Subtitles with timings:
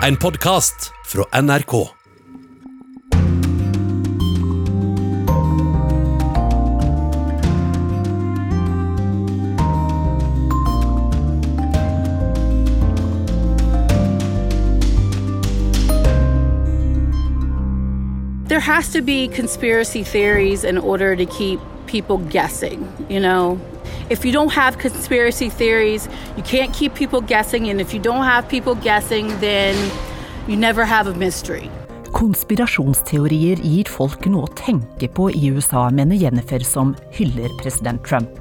[0.00, 1.96] En podkast fra NRK.
[18.48, 23.60] there has to be conspiracy theories in order to keep people guessing, you know.
[24.10, 28.24] If you don't have conspiracy theories, you can't keep people guessing, and if you don't
[28.24, 29.76] have people guessing, then
[30.48, 31.68] you never have a mystery.
[32.16, 38.32] Konspirasjonsteorier gir folk noe å tenke på i USA, mener Jennifer, som hyller president Trump.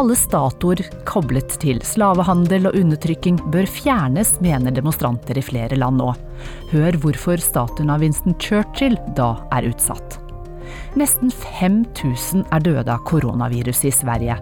[0.00, 6.08] Alle statuer koblet til slavehandel og undertrykking bør fjernes, mener demonstranter i flere land nå.
[6.72, 10.18] Hør hvorfor statuen av Winston Churchill da er utsatt.
[10.98, 14.40] Nesten 5000 er døde av koronaviruset i Sverige.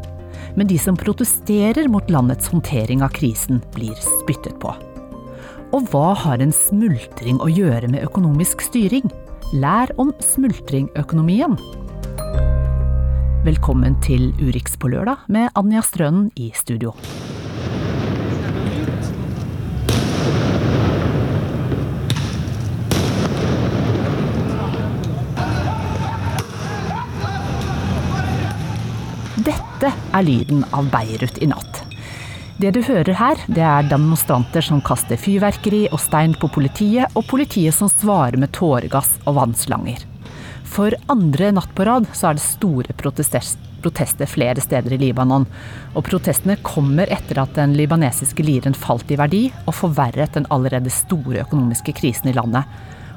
[0.54, 4.74] Men de som protesterer mot landets håndtering av krisen, blir spyttet på.
[5.72, 9.08] Og hva har en smultring å gjøre med økonomisk styring?
[9.56, 11.56] Lær om smultringøkonomien.
[13.48, 16.92] Velkommen til Urix på lørdag med Anja Strønen i studio.
[29.42, 31.80] Dette er lyden av Beirut i natt.
[32.60, 37.26] Det du hører her, det er demonstranter som kaster fyrverkeri og stein på politiet, og
[37.26, 40.04] politiet som svarer med tåregass og vannslanger.
[40.68, 45.48] For andre natt på rad så er det store protester flere steder i Libanon.
[45.96, 50.92] Og protestene kommer etter at den libanesiske liren falt i verdi og forverret den allerede
[50.92, 52.68] store økonomiske krisen i landet.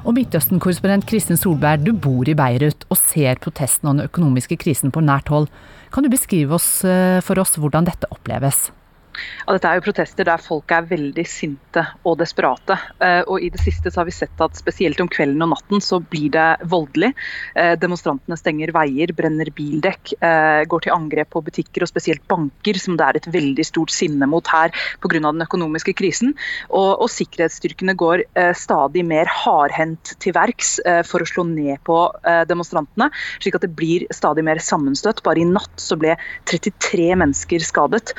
[0.06, 4.92] Og Midtøsten-korrespondent Kristin Solberg, du bor i Beirut og ser protestene og den økonomiske krisen
[4.94, 5.48] på nært hold.
[5.90, 8.70] Kan du beskrive oss, eh, for oss hvordan dette oppleves?
[9.46, 12.76] Ja, dette er jo protester der folk er veldig sinte og desperate.
[13.02, 15.82] Eh, og I det siste så har vi sett at spesielt om kvelden og natten
[15.84, 17.12] så blir det voldelig.
[17.54, 22.78] Eh, demonstrantene stenger veier, brenner bildekk, eh, går til angrep på butikker og spesielt banker,
[22.80, 25.16] som det er et veldig stort sinne mot her pga.
[25.16, 26.34] den økonomiske krisen.
[26.70, 28.24] Og, og sikkerhetsstyrkene går
[28.58, 30.76] stadig mer hardhendt til verks
[31.08, 31.96] for å slå ned på
[32.50, 33.08] demonstrantene,
[33.40, 35.22] slik at det blir stadig mer sammenstøtt.
[35.24, 36.16] Bare i natt så ble
[36.50, 38.12] 33 mennesker skadet.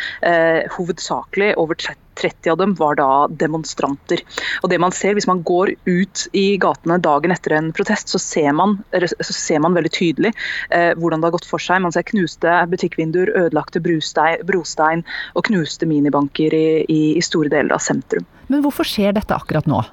[0.73, 4.23] Hoved hovedsakelig over 30 av dem var da demonstranter.
[4.63, 8.19] Og det man ser Hvis man går ut i gatene dagen etter en protest, så
[8.21, 10.33] ser man, så ser man veldig tydelig
[10.69, 11.81] eh, hvordan det har gått for seg.
[11.81, 17.83] Man ser knuste butikkvinduer, ødelagte brostein, og knuste minibanker i, i, i store deler av
[17.83, 18.25] sentrum.
[18.47, 19.83] Men hvorfor skjer dette akkurat nå?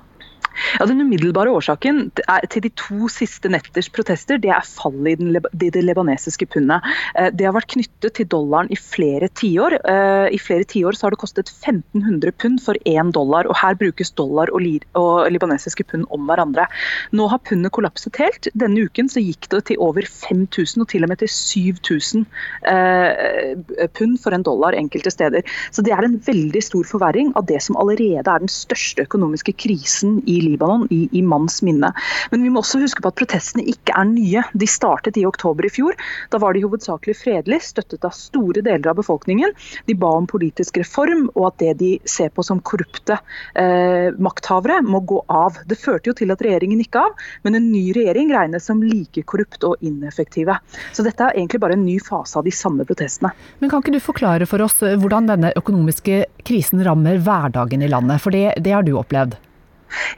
[0.79, 2.11] Ja, Den umiddelbare årsaken
[2.51, 6.85] til de to siste netters protester det er fallet i, det libanesiske pundet.
[7.19, 9.79] Eh, det har vært knyttet til dollaren i flere tiår.
[9.81, 14.13] Eh, I flere tiår har det kostet 1500 pund for én dollar, og her brukes
[14.17, 14.67] dollar og,
[14.99, 16.67] og libanesiske pund om hverandre.
[17.13, 18.49] Nå har pundet kollapset helt.
[18.55, 22.25] Denne uken så gikk det til over 5000 og til og med til 7000
[22.71, 25.45] eh, pund for en dollar enkelte steder.
[25.75, 29.57] Så det er en veldig stor forverring av det som allerede er den største økonomiske
[29.61, 31.91] krisen i Libanon i, i, manns minne.
[32.33, 34.45] Men vi må også huske på at protestene ikke er nye.
[34.53, 35.97] De startet i oktober i fjor.
[36.33, 39.55] Da var de hovedsakelig fredelig, støttet av store deler av befolkningen.
[39.89, 43.19] De ba om politisk reform, og at det de ser på som korrupte
[43.59, 45.61] eh, makthavere, må gå av.
[45.69, 49.25] Det førte jo til at regjeringen gikk av, men en ny regjering regnes som like
[49.31, 50.59] korrupt og ineffektive.
[50.93, 53.33] Så dette er egentlig bare en ny fase av de samme protestene.
[53.61, 57.91] Men kan ikke du forklare for oss eh, hvordan denne økonomiske krisen rammer hverdagen i
[57.91, 59.39] landet, for det, det har du opplevd?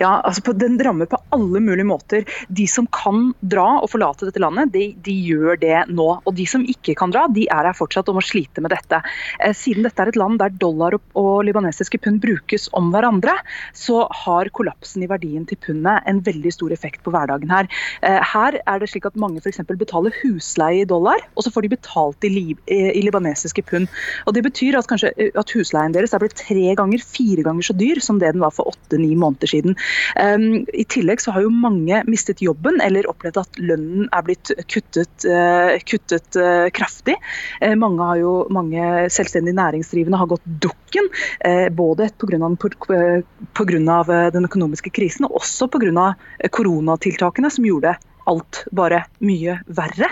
[0.01, 2.27] Ja, altså på, Den rammer på alle mulige måter.
[2.49, 6.09] De som kan dra og forlate dette landet, de, de, gjør det nå.
[6.23, 9.01] Og de som ikke kan dra, de er her fortsatt og må slite med dette.
[9.41, 13.35] Eh, siden dette er et land der dollar og, og libanesiske pund brukes om hverandre,
[13.77, 17.71] så har kollapsen i verdien til pundet en veldig stor effekt på hverdagen her.
[18.07, 19.63] Eh, her er det slik at mange f.eks.
[19.77, 23.91] betaler husleie i dollar, og så får de betalt i, liv, i libanesiske pund.
[24.27, 27.77] Og Det betyr at, kanskje, at husleien deres er blitt tre ganger, fire ganger så
[27.77, 30.67] dyr som det den var for åtte-ni måneder siden siden.
[30.73, 35.27] I tillegg så har jo mange mistet jobben eller opplevd at lønnen er blitt kuttet,
[35.27, 37.17] uh, kuttet uh, kraftig.
[37.63, 41.09] Uh, mange, jo, mange selvstendig næringsdrivende har gått dukken,
[41.77, 44.31] både pga.
[44.33, 46.15] den økonomiske krisen og også pga.
[46.51, 47.97] koronatiltakene, som gjorde
[48.27, 50.11] alt bare mye verre.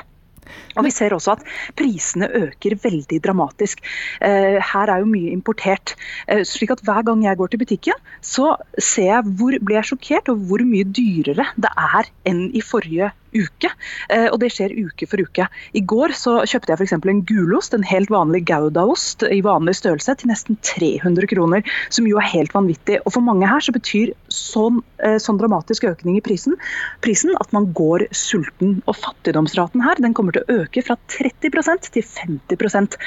[0.77, 1.45] Og Vi ser også at
[1.79, 3.83] prisene øker veldig dramatisk.
[4.21, 5.97] Eh, her er jo mye importert.
[6.29, 9.91] Eh, slik at Hver gang jeg går til butikken, så ser jeg hvor, blir jeg
[9.93, 13.71] sjokkert over hvor mye dyrere det er enn i forrige uke.
[14.13, 15.47] Eh, og det skjer uke for uke.
[15.75, 16.95] I går så kjøpte jeg f.eks.
[16.97, 21.65] en gulost, en helt vanlig goudaost i vanlig størrelse, til nesten 300 kroner.
[21.95, 23.01] Som jo er helt vanvittig.
[23.05, 26.59] Og for mange her så betyr sånn, eh, sånn dramatisk økning i prisen,
[27.05, 28.79] prisen at man går sulten.
[28.91, 32.99] Og fattigdomsraten her den kommer til å øke fra 30% til 50%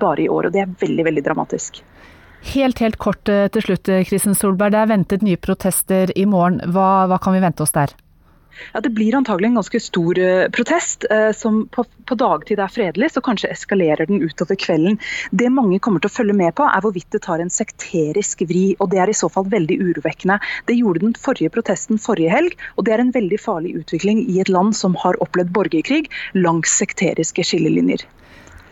[0.00, 0.48] bare i år.
[0.48, 1.82] Og det er veldig, veldig dramatisk.
[2.54, 4.74] Helt, helt kort eh, til slutt, eh, Kristin Solberg.
[4.74, 6.60] Det er ventet nye protester i morgen.
[6.72, 7.94] Hva, hva kan vi vente oss der?
[8.72, 12.72] Ja, Det blir antagelig en ganske stor uh, protest, uh, som på, på, dagtid er
[12.72, 14.98] fredelig, så kanskje eskalerer den utover kvelden.
[15.30, 18.66] Det mange kommer til å følge med på, er hvorvidt det tar en sekterisk vri.
[18.80, 20.40] og Det er i så fall veldig urovekkende.
[20.66, 24.40] Det gjorde den forrige protesten forrige helg, og det er en veldig farlig utvikling i
[24.42, 26.04] et land som har opplevd borgerkrig
[26.34, 28.06] langs sekteriske skillelinjer.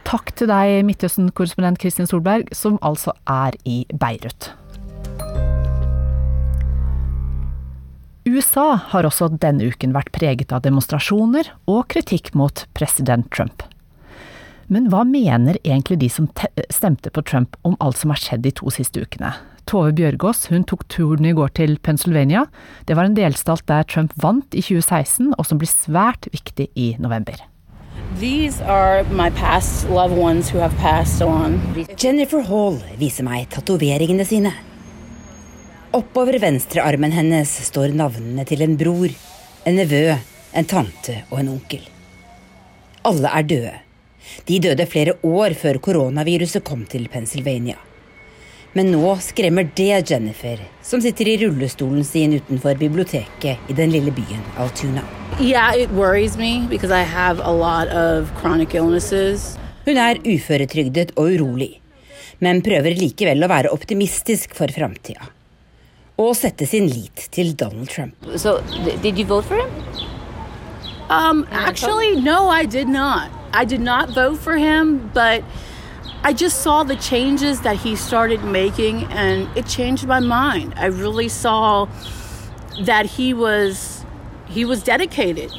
[0.04, 4.52] Takk til deg, Midtøsten-korrespondent Kristin Solberg, som altså er i Beirut.
[8.34, 13.62] USA har også denne uken vært preget av demonstrasjoner og kritikk mot president Trump.
[14.66, 16.26] Men hva mener egentlig de som
[16.72, 19.34] stemte på Trump om alt som har skjedd de to siste ukene?
[19.70, 22.46] Tove Bjørgaas hun tok turen i går til Pennsylvania.
[22.88, 26.94] Det var en delstat der Trump vant i 2016, og som blir svært viktig i
[26.98, 27.38] november.
[28.18, 31.60] These are my past loved ones who have passed on.
[31.96, 34.52] Jennifer Hall viser meg tatoveringene sine.
[35.94, 39.12] Oppover venstrearmen hennes står navnene til en bror,
[39.62, 40.16] en nevø,
[40.58, 41.84] en tante og en onkel.
[43.06, 43.74] Alle er døde.
[44.48, 47.76] De døde flere år før koronaviruset kom til Pennsylvania.
[48.74, 54.10] Men nå skremmer det Jennifer, som sitter i rullestolen sin utenfor biblioteket i den lille
[54.18, 55.06] byen Altoona.
[55.38, 58.74] Yeah, it worries me because I have a lot of chronic.
[58.74, 61.78] Hun er uføretrygdet og urolig,
[62.42, 65.30] men prøver likevel å være optimistisk for framtida.
[66.16, 68.14] Og sette sin lit til Donald Trump.
[68.36, 68.60] So,
[69.02, 69.70] did you vote for him?
[71.10, 73.30] Um, actually, no, I did not.
[73.52, 75.42] I did not vote for him, but
[76.22, 80.72] I just saw the changes that he started making and it changed my mind.
[80.76, 81.86] I really saw
[82.84, 84.04] that he was
[84.48, 85.52] he was dedicated.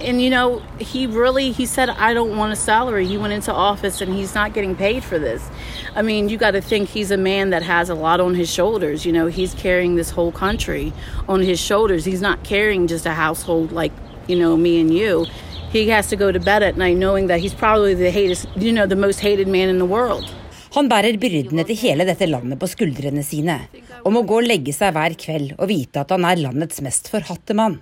[0.00, 3.06] And you know, he really he said I don't want a salary.
[3.06, 5.48] He went into office and he's not getting paid for this.
[5.94, 8.50] I mean, you got to think he's a man that has a lot on his
[8.52, 9.06] shoulders.
[9.06, 10.92] You know, he's carrying this whole country
[11.28, 12.04] on his shoulders.
[12.04, 13.92] He's not carrying just a household like,
[14.26, 15.26] you know, me and you
[15.70, 18.72] he has to go to bed at night knowing that he's probably the hated, you
[18.72, 20.32] know, the most hated man in the world.
[20.76, 23.54] Han bærer byrdene til hele dette landet på skuldrene sine,
[24.02, 27.08] og må gå og legge seg hver kveld og vite at han er landets mest
[27.08, 27.78] forhatte mann.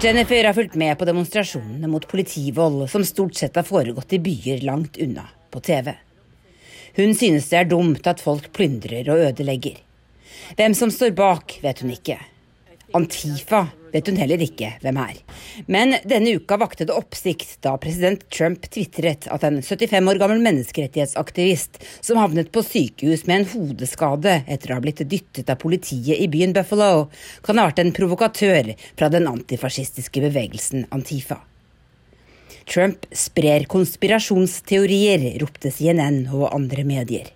[0.00, 4.64] Jennifer har fulgt med på demonstrasjonene mot politivold som stort sett har foregått i byer
[4.64, 5.92] langt unna, på TV.
[6.96, 9.76] Hun synes det er dumt at folk plyndrer og ødelegger.
[10.56, 12.16] Hvem som står bak, vet hun ikke.
[12.96, 15.18] Antifa vet hun heller ikke hvem er.
[15.72, 20.42] Men denne uka vakte det oppsikt da president Trump tvitret at en 75 år gammel
[20.44, 26.16] menneskerettighetsaktivist som havnet på sykehus med en hodeskade etter å ha blitt dyttet av politiet
[26.16, 27.06] i byen Buffalo,
[27.44, 31.42] kan ha vært en provokatør fra den antifascistiske bevegelsen Antifa.
[32.66, 37.30] Trump sprer konspirasjonsteorier, ropte CNN og andre medier.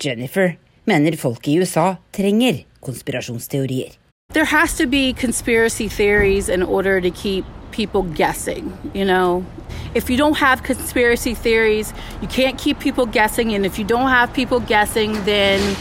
[0.00, 0.56] Jennifer
[0.90, 3.99] mener folk i USA trenger konspirasjonsteorier.
[4.32, 9.44] There has to be conspiracy theories in order to keep people guessing, you know.
[9.92, 11.92] If you don't have conspiracy theories,
[12.22, 15.76] you can't keep people guessing and if you don't have people guessing, then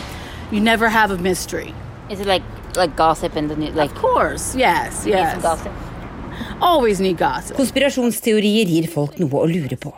[0.51, 1.75] you never have a mystery.
[2.09, 2.41] Is it like
[2.75, 3.75] like gossip in the news?
[3.75, 4.55] Like Of course.
[4.55, 5.39] Yes, yes.
[5.43, 5.71] Gossip?
[6.59, 7.55] Always need gossip.
[7.55, 9.93] Konspirasjonsteorier gir folk noe å lure på.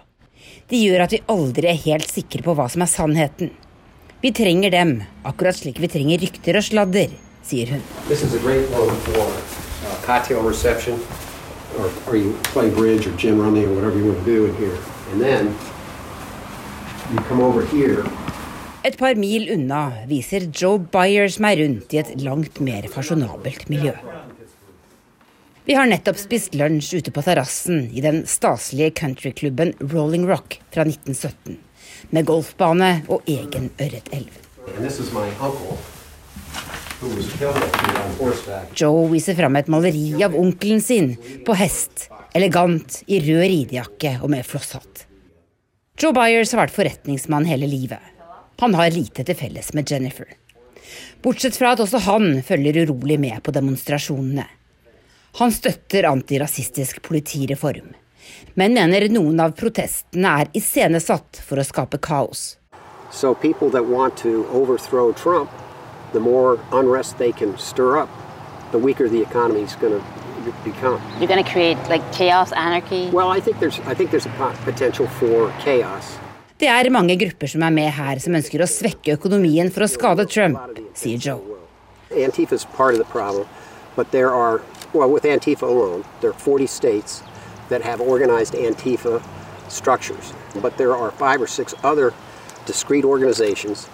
[0.67, 3.55] De gjør at vi aldri er helt sikre på hva som er sannheten.
[4.19, 7.83] Vi trenger dem, akkurat slik vi trenger rykter og sladder sier hun.
[18.81, 23.93] Et par mil unna viser Joe Byers meg rundt i et langt mer fasjonabelt miljø.
[25.67, 30.87] Vi har nettopp spist lunsj ute på terrassen i den staselige countryklubben Rolling Rock fra
[30.87, 31.59] 1917,
[32.09, 34.41] med golfbane og egen ørretelv.
[38.75, 41.15] Joe viser fram et maleri av onkelen sin
[41.45, 45.07] på hest, elegant i rød ridejakke og med flosshatt.
[45.97, 48.01] Joe Byers har vært forretningsmann hele livet.
[48.61, 50.27] Han har lite til felles med Jennifer.
[51.25, 54.45] Bortsett fra at også han følger urolig med på demonstrasjonene.
[55.39, 57.95] Han støtter antirasistisk politireform,
[58.53, 62.59] men mener noen av protestene er iscenesatt for å skape kaos.
[63.09, 64.45] So people that want to
[65.17, 65.49] Trump
[66.13, 68.09] the more unrest they can stir up,
[68.71, 70.05] the weaker the economy is going to
[70.63, 71.01] become.
[71.19, 73.09] You're going to create like chaos, anarchy.
[73.09, 76.17] Well, I think there's I think there's a potential for chaos.
[76.57, 79.89] Det er mange grupper som er med her som ønsker å svekke økonomien for å
[79.89, 81.57] skade Trump, sier Joe.
[82.11, 83.47] Antifa is part of the problem,
[83.95, 84.61] but there are
[84.93, 87.23] well with Antifa alone, there are 40 states
[87.69, 89.23] that have organized Antifa
[89.69, 92.13] structures, but there are five or six other
[92.67, 93.89] discrete organizations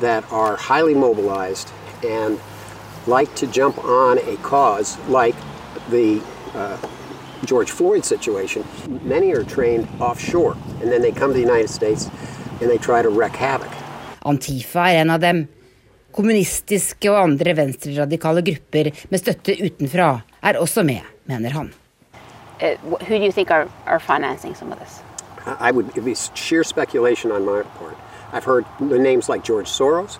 [0.00, 1.70] that are highly mobilized
[2.04, 2.38] and
[3.06, 5.36] like to jump on a cause like
[5.90, 6.22] the
[6.54, 6.78] uh,
[7.44, 8.64] George Floyd situation.
[9.02, 12.08] Many are trained offshore, and then they come to the United States
[12.60, 13.70] and they try to wreak havoc.
[14.24, 15.46] Antifa er en av dem.
[16.14, 21.72] Kommunistiske og andre venstreradikale grupper med støtte utenfra er også med, mener han.
[22.62, 25.02] Uh, who do you think are, are financing some of this?
[25.60, 27.98] I would it be sheer speculation on my part.
[28.34, 30.18] I've heard the names like George Soros,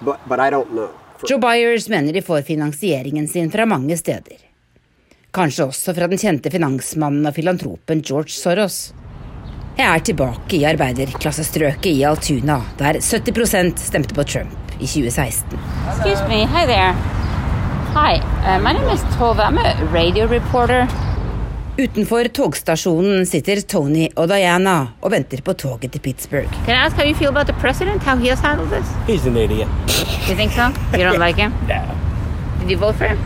[0.00, 0.90] but, but I don't know.
[1.28, 4.36] Joe Byers mener de får finansieringen sin fra mange steder.
[5.30, 8.78] Kanskje også fra den kjente finansmannen og filantropen George Soros.
[9.76, 15.58] Jeg er tilbake i arbeiderklassestrøket i Altuna, der 70% stemte på Trump i 2016.
[15.90, 16.94] Excuse me, hi there.
[17.94, 19.42] Hi, uh, my name is Tove.
[19.42, 20.86] I'm a radio reporter.
[21.80, 26.50] Utenfor togstasjonen sitter Tony og Diana og venter på toget til Pittsburgh.
[26.66, 28.02] Can I ask how you feel about the president?
[28.02, 28.84] How he has handled this?
[29.08, 29.68] He's an idiot.
[30.28, 30.66] You think so?
[30.92, 31.54] You don't like him?
[31.70, 31.80] No.
[32.60, 33.18] Did you vote for him?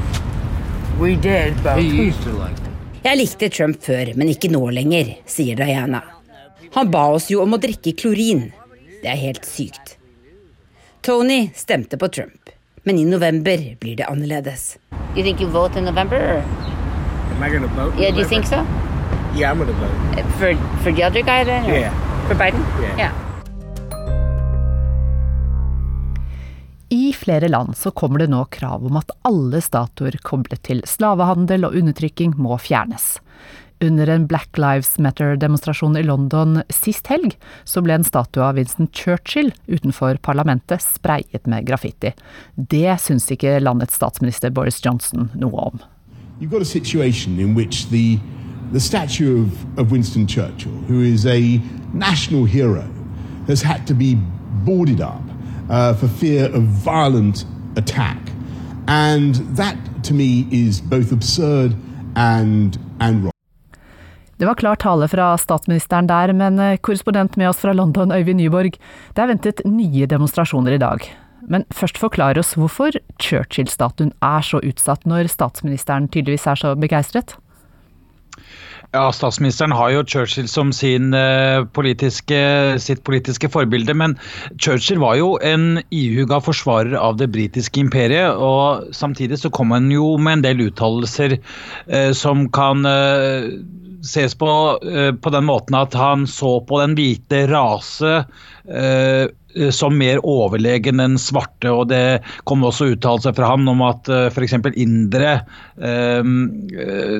[1.00, 2.76] We did, but he used to like him.
[3.02, 6.04] Jeg likte Trump før, men ikke nå lenger, sier Diana.
[6.76, 8.52] Han ba oss jo om å drikke klorin.
[9.02, 9.96] Det er helt sykt.
[11.02, 12.54] Tony stemte på Trump,
[12.87, 14.76] men i november blir det annerledes.
[15.16, 16.23] You think you vote in November?
[16.38, 16.74] Or?
[17.33, 17.95] Am I gonna vote?
[17.99, 18.64] Yeah, do you think so?
[19.35, 20.25] Yeah, I'm gonna vote.
[20.38, 21.64] For for the other guy then?
[21.71, 21.93] or- Yeah.
[22.28, 22.64] For Biden?
[22.99, 23.12] Yeah.
[26.88, 31.66] I flere land så kommer det nå krav om at alle statuer koblet til slavehandel
[31.66, 33.16] og undertrykking må fjernes.
[33.83, 37.35] Under en Black Lives Matter-demonstrasjon i London sist helg,
[37.66, 42.12] så ble en statue av Winston Churchill utenfor parlamentet sprayet med graffiti.
[42.57, 45.83] Det syns ikke landets statsminister Boris Johnson noe om.
[46.44, 48.18] You've got a situation in which the,
[48.70, 51.58] the statue of, of Winston Churchill, who is a
[51.94, 52.84] national hero,
[53.46, 54.18] has had to be
[54.66, 55.22] boarded up
[55.70, 57.46] uh, for fear of violent
[57.76, 58.18] attack.
[58.86, 61.76] And that, to me, is both absurd
[62.14, 63.32] and, and wrong.
[64.36, 68.36] Det var klar tale fra statsministeren der, men eh, korrespondent med oss fra London, Øyvind
[68.36, 68.76] Nyborg,
[69.16, 71.14] det er ventet nye demonstrasjoner i dag.
[71.48, 77.36] Men først forklar oss hvorfor Churchill-statuen er så utsatt, når statsministeren tydeligvis er så begeistret?
[78.94, 84.14] Ja, Statsministeren har jo Churchill som sin, eh, politiske, sitt politiske forbilde, men
[84.54, 88.38] Churchill var jo en ihuga forsvarer av det britiske imperiet.
[88.38, 91.38] og Samtidig så kom han jo med en del uttalelser
[91.88, 93.50] eh, som kan eh,
[94.04, 94.49] ses på
[94.84, 98.20] eh, på den måten at han så på den hvite rase
[98.68, 99.26] eh,
[99.70, 101.70] som mer overlegen enn svarte.
[101.70, 104.56] og Det kom også uttalelser fra ham om at uh, f.eks.
[104.75, 105.37] indere
[105.78, 107.18] eh, eh,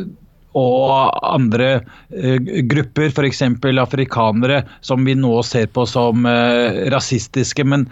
[0.59, 1.69] og andre
[2.15, 2.39] eh,
[2.71, 3.43] grupper, f.eks.
[3.83, 7.67] afrikanere, som vi nå ser på som eh, rasistiske.
[7.67, 7.87] Men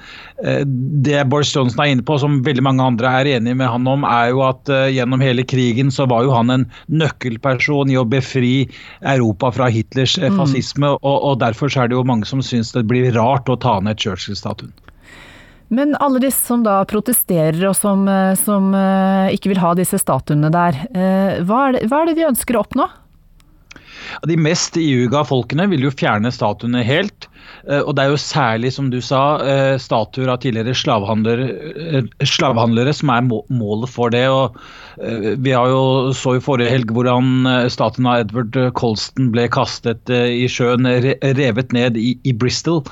[0.45, 3.88] eh, det Boris Johnson er inne på, som veldig mange andre er enig med han
[3.90, 7.99] om, er jo at eh, gjennom hele krigen så var jo han en nøkkelperson i
[8.00, 8.54] å befri
[9.00, 10.95] Europa fra Hitlers eh, fascisme.
[11.00, 13.78] Og, og derfor så er det jo mange som syns det blir rart å ta
[13.83, 14.73] ned Churchill-statuen.
[15.72, 19.96] Men alle disse som da protesterer og som, eh, som eh, ikke vil ha disse
[20.00, 22.88] statuene der, eh, hva er, det, hva er det de ønsker å oppnå?
[24.28, 27.30] De mest iuga folkene vil jo fjerne statuene helt.
[27.68, 31.49] Eh, Og det er jo særlig, som du sa, eh, statuer av tidligere slavehandlere,
[31.99, 34.28] eh, slavehandlere som er målet for det.
[34.28, 34.56] og
[35.42, 40.84] Vi jo så jo forrige helg hvordan statuen av Edward Colston ble kastet i sjøen,
[40.84, 42.82] revet ned i, i Bristol.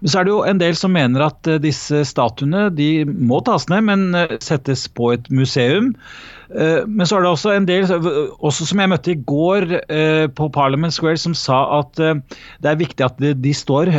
[0.00, 3.68] Men så er det jo en del som mener at disse statuene de må tas
[3.68, 5.92] ned, men settes på et museum.
[6.50, 7.84] Men så er det også en del,
[8.40, 9.68] også som jeg møtte i går
[10.34, 13.92] på Parliament Square, som sa at det er viktig at de, står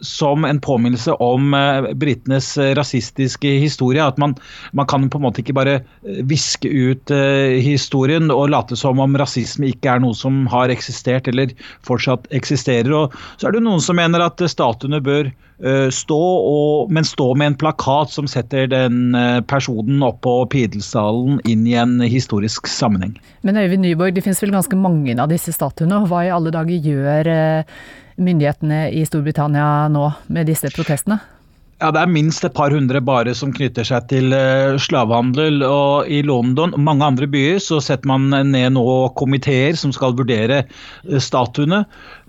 [0.00, 4.04] som en påminnelse om eh, britenes rasistiske historie.
[4.04, 4.34] At man,
[4.72, 9.00] man kan på en måte ikke bare eh, viske ut eh, historien og late som
[9.00, 11.54] om rasisme ikke er noe som har eksistert eller
[11.86, 12.92] fortsatt eksisterer.
[12.92, 17.32] Og så er det noen som mener at statuene bør eh, stå, og, men stå
[17.34, 23.16] med en plakat som setter den eh, personen oppå Pidelsdalen inn i en historisk sammenheng.
[23.46, 26.52] Men Øyvind Nyborg, det finnes vel ganske mange av disse statuene, og hva i alle
[26.52, 27.78] dager gjør eh,
[28.16, 31.20] myndighetene i Storbritannia nå med disse protestene?
[31.76, 35.60] Ja, Det er minst et par hundre bare som knytter seg til uh, slavehandel.
[35.60, 38.84] og I London og mange andre byer så setter man ned nå
[39.20, 41.82] komiteer som skal vurdere uh, statuene.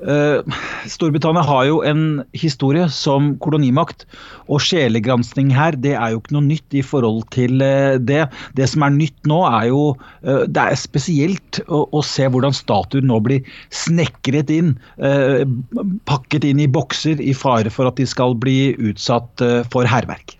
[0.03, 0.43] Uh,
[0.91, 4.03] Storbritannia har jo en historie som kolonimakt,
[4.51, 7.63] og sjelegransking her det er jo ikke noe nytt i forhold til
[8.03, 8.25] det.
[8.59, 13.03] Det som er nytt nå, er jo Det er spesielt å, å se hvordan statuer
[13.05, 14.73] nå blir snekret inn,
[16.07, 20.37] pakket inn i bokser i fare for at de skal bli utsatt Eh, for hærverk.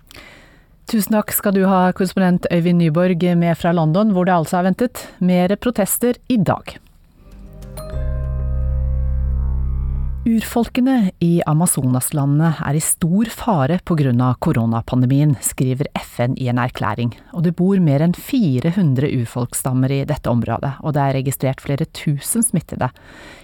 [0.88, 4.70] Tusen takk skal du ha, korrespondent Øyvind Nyborg med fra London, hvor det altså er
[4.70, 6.78] ventet mer protester i dag.
[10.28, 14.34] Urfolkene i Amazonaslandene er i stor fare pga.
[14.44, 17.14] koronapandemien, skriver FN i en erklæring.
[17.32, 21.86] Og det bor mer enn 400 urfolksstammer i dette området, og det er registrert flere
[21.96, 22.90] tusen smittede.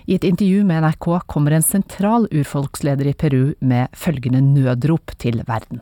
[0.07, 5.41] I et intervju med NRK kommer en sentral urfolksleder i Peru med følgende nødrop til
[5.49, 5.81] verden.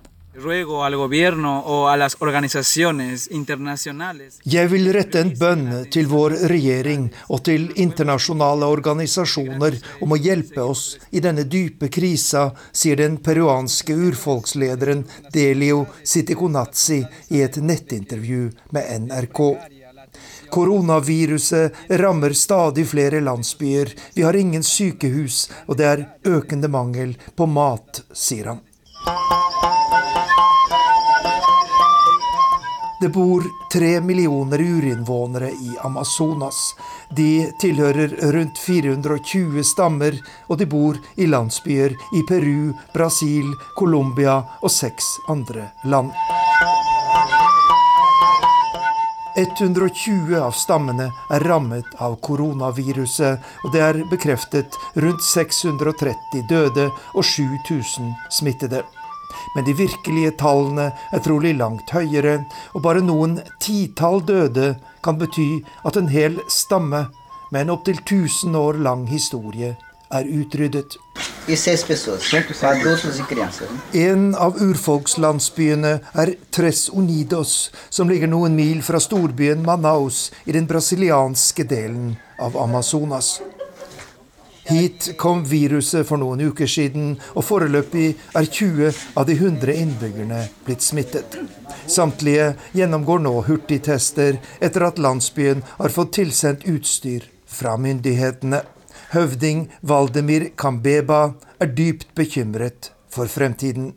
[4.44, 10.64] Jeg vil rette en bønn til vår regjering og til internasjonale organisasjoner om å hjelpe
[10.64, 15.04] oss i denne dype krisa, sier den peruanske urfolkslederen
[15.36, 17.02] Delio Sitikonazzi
[17.36, 19.44] i et nettintervju med NRK.
[20.48, 23.92] Koronaviruset rammer stadig flere landsbyer.
[24.16, 29.81] Vi har ingen sykehus, og det er økende mangel på mat, sier han.
[33.02, 33.42] Det bor
[33.72, 36.76] tre millioner urinnvånere i Amazonas.
[37.10, 40.14] De tilhører rundt 420 stammer,
[40.46, 46.14] og de bor i landsbyer i Peru, Brasil, Colombia og seks andre land.
[49.34, 57.24] 120 av stammene er rammet av koronaviruset, og det er bekreftet rundt 630 døde og
[57.26, 58.86] 7000 smittede
[59.54, 62.40] men de virkelige tallene er trolig langt høyere,
[62.74, 64.74] og bare noen titall døde
[65.04, 67.06] kan bety at en hel stamme
[67.52, 69.74] med en opptil 1000 år lang historie
[70.12, 70.96] er utryddet.
[73.92, 80.68] En av urfolkslandsbyene er Tres Unidos, som ligger noen mil fra storbyen Manaus i den
[80.70, 83.40] brasilianske delen av Amazonas.
[84.64, 90.44] Hit kom viruset for noen uker siden, og foreløpig er 20 av de 100 innbyggerne
[90.66, 91.34] blitt smittet.
[91.90, 98.62] Samtlige gjennomgår nå hurtigtester etter at landsbyen har fått tilsendt utstyr fra myndighetene.
[99.12, 103.92] Høvding Valdemir Kambeba er dypt bekymret for fremtiden.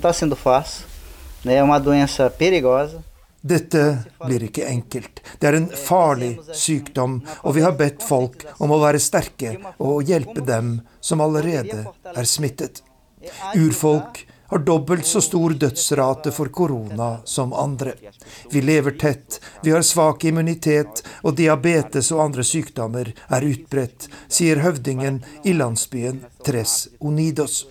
[0.00, 3.04] Det er en doença perigosa.
[3.44, 5.20] Dette blir ikke enkelt.
[5.38, 10.08] Det er en farlig sykdom, og vi har bedt folk om å være sterke og
[10.08, 11.82] hjelpe dem som allerede
[12.14, 12.80] er smittet.
[13.52, 17.94] Urfolk har dobbelt så stor dødsrate for korona som andre.
[18.50, 24.64] Vi lever tett, vi har svak immunitet, og diabetes og andre sykdommer er utbredt, sier
[24.64, 27.64] høvdingen i landsbyen Tres Unidos.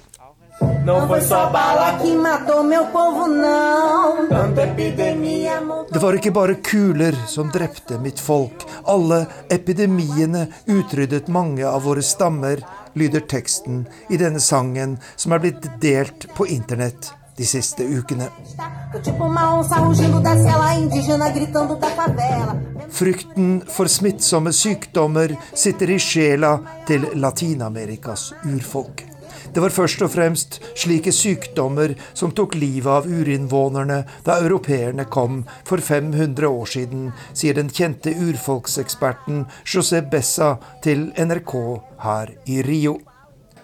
[0.86, 4.28] Não foi só bala que matou meu povo, não.
[4.28, 8.66] Tanta epidemia Det var ikke bare kuler som drepte mitt folk.
[8.86, 12.60] Alle epidemiene utryddet mange av våre stammer,
[12.94, 18.28] lyder teksten i denne sangen som er blitt delt på internett de siste ukene.
[22.90, 29.13] Frykten for smittsomme sykdommer sitter i sjela til Latin-Amerikas urfolk.
[29.54, 35.44] Det var først og fremst slike sykdommer som tok livet av urinnvånerne da europeerne kom
[35.68, 41.54] for 500 år siden, sier den kjente urfolkseksperten José Bessa til NRK
[42.02, 42.98] her i Rio.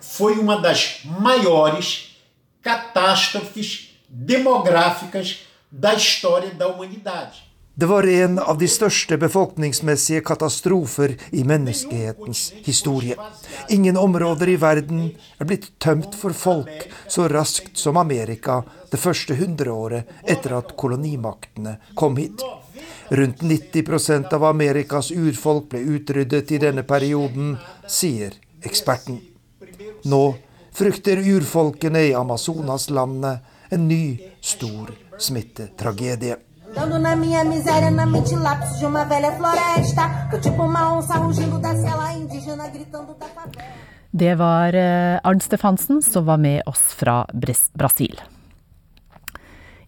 [0.01, 2.13] Foi uma das maiores
[2.61, 5.39] catástrofes demográficas
[5.71, 7.48] da história da humanidade.
[7.79, 13.15] Det var en av de største befolkningsmessige katastrofer i menneskehetens historie.
[13.69, 15.05] Ingen områder i verden
[15.39, 18.57] er blitt tømt for folk så raskt som Amerika
[18.91, 22.43] det første hundreåret etter at kolonimaktene kom hit.
[23.15, 27.55] Rundt 90% av Amerikas urfolk ble utryddet i denne perioden,
[27.87, 29.21] sier eksperten.
[30.03, 30.23] Nå
[30.75, 34.03] frykter urfolkene i Amazonaslandet en ny,
[34.43, 36.41] stor smittetragedie.
[36.79, 40.29] Dando na minha miséria, na mente lápis de uma velha floresta.
[40.29, 43.63] Que tipo uma onça rugindo da cela indígena gritando da favela.
[44.11, 47.25] Det var eh, Arnt Stefansen som var med oss fra
[47.73, 48.15] Brasil.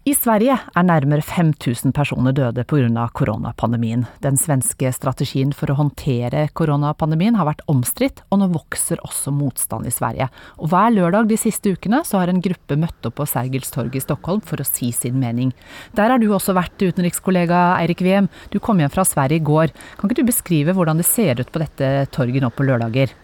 [0.02, 3.04] I Sverige er nærmere 5000 personer døde pga.
[3.14, 4.02] koronapandemien.
[4.20, 9.86] Den svenske strategien for å håndtere koronapandemien har vært omstridt, og nå vokser også motstand
[9.86, 10.26] i Sverige.
[10.58, 13.94] Og hver lørdag de siste ukene så har en gruppe møtt opp på Sergels torg
[13.94, 15.52] i Stockholm for å si sin mening.
[15.94, 18.26] Der har du også vært, utenrikskollega Eirik Wiem.
[18.50, 19.70] Du kom hjem fra Sverige i går.
[20.00, 23.14] Kan ikke du beskrive hvordan det ser ut på dette torget nå på lørdager?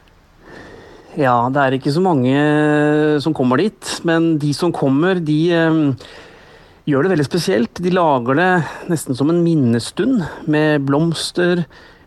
[1.18, 2.38] Ja, det er ikke så mange
[3.18, 3.98] som kommer dit.
[4.06, 6.08] Men de som kommer, de eh,
[6.88, 7.82] gjør det veldig spesielt.
[7.84, 8.50] De lager det
[8.88, 11.66] nesten som en minnestund, med blomster,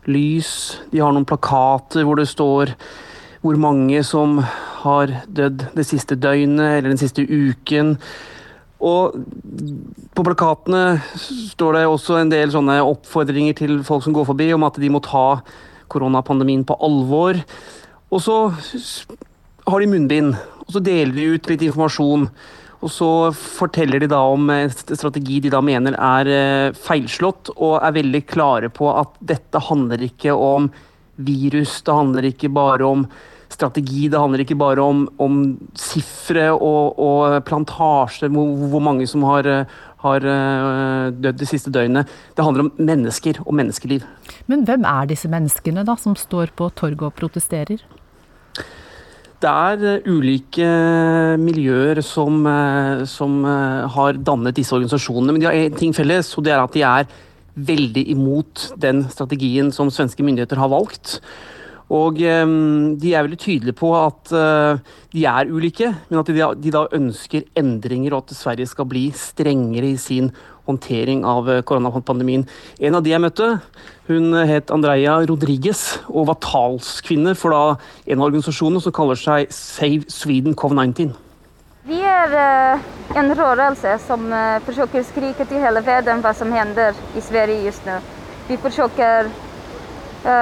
[0.09, 0.81] lys.
[0.89, 2.73] De har noen plakater hvor det står
[3.41, 4.37] hvor mange som
[4.83, 7.95] har dødd det siste døgnet eller den siste uken.
[8.81, 9.17] Og
[10.17, 14.65] på plakatene står det også en del sånne oppfordringer til folk som går forbi, om
[14.65, 15.41] at de må ta
[15.91, 17.41] koronapandemien på alvor.
[18.09, 20.33] Og så har de munnbind,
[20.65, 22.25] og så deler de ut litt informasjon.
[22.81, 27.77] Og så forteller de da om en strategi de da mener er eh, feilslått, og
[27.77, 30.71] er veldig klare på at dette handler ikke om
[31.21, 33.05] virus, det handler ikke bare om
[33.51, 35.37] strategi, det handler ikke bare om, om
[35.77, 39.49] sifre og, og plantasjer, hvor, hvor, mange som har,
[40.01, 42.09] har eh, dødd de siste døgnet.
[42.33, 44.07] Det handler om mennesker og menneskeliv.
[44.49, 47.83] Men hvem er disse menneskene da, som står på torget og protesterer?
[49.41, 50.67] Det er eh, ulike
[51.41, 55.33] miljøer som, eh, som, eh, har dannet disse organisasjonene.
[55.33, 57.07] Men de har én ting felles, og det er at de er
[57.57, 61.19] veldig imot den strategien som svenske myndigheter har valgt.
[61.91, 64.29] Og de er veldig tydelige på at
[65.11, 69.91] de er ulike, men at de da ønsker endringer, og at Sverige skal bli strengere
[69.91, 70.31] i sin
[70.69, 72.45] håndtering av eh, koronapandemien.
[72.79, 73.49] En av de jeg møtte,
[74.09, 77.63] hun het Andreia Rodriguez og var talskvinne for da
[78.05, 81.13] en av organisasjonene som kaller seg Save Sweden Cov-19.
[81.87, 84.27] Vi er uh, en rørelse som
[84.67, 87.97] forsøker å skrike til hele verden hva som hender i Sverige just nå.
[88.49, 89.31] Vi forsøker
[90.21, 90.35] å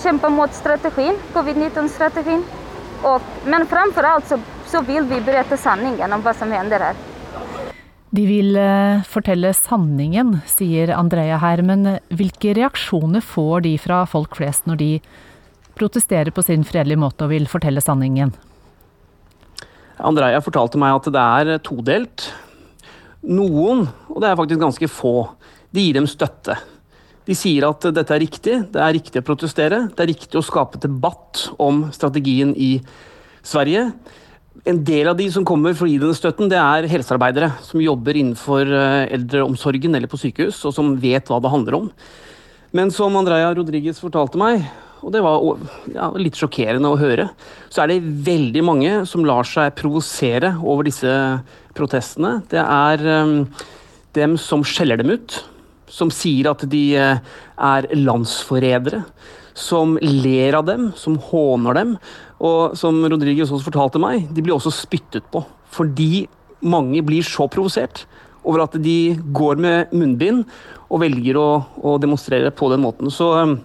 [0.00, 2.46] kjempe mot strategien, covid-19-strategien.
[3.44, 4.38] Men framfor alt så,
[4.70, 7.07] så vil vi berette sannheten om hva som hender her.
[8.10, 14.38] De vil eh, fortelle sanningen, sier Andrea her, men hvilke reaksjoner får de fra folk
[14.38, 14.92] flest når de
[15.78, 18.32] protesterer på sin fredelige måte og vil fortelle sanningen?
[19.98, 22.30] Andrea fortalte meg at det er todelt.
[23.28, 25.14] Noen, og det er faktisk ganske få,
[25.74, 26.56] de gir dem støtte.
[27.28, 30.46] De sier at dette er riktig, det er riktig å protestere, det er riktig å
[30.46, 32.78] skape debatt om strategien i
[33.44, 33.90] Sverige
[34.64, 37.82] en del av de som kommer for å gi denne støtten, det er helsearbeidere som
[37.82, 41.88] jobber innenfor eh, eldreomsorgen eller på sykehus, og som vet hva det handler om.
[42.76, 44.66] Men som Andrea Rodriguez fortalte meg,
[44.98, 45.44] og det var
[45.94, 47.28] ja, litt sjokkerende å høre,
[47.70, 51.12] så er det veldig mange som lar seg provosere over disse
[51.78, 52.40] protestene.
[52.50, 53.36] Det er um,
[54.18, 55.38] dem som skjeller dem ut,
[55.88, 57.20] som sier at de uh,
[57.70, 59.04] er landsforrædere,
[59.58, 61.94] som ler av dem, som håner dem,
[62.38, 65.42] og som Rodriguez også fortalte meg, de blir også spyttet på.
[65.74, 66.26] Fordi
[66.62, 68.04] mange blir så provosert
[68.48, 70.44] over at de går med munnbind
[70.88, 71.48] og velger å,
[71.84, 73.10] å demonstrere på den måten.
[73.12, 73.58] Så um,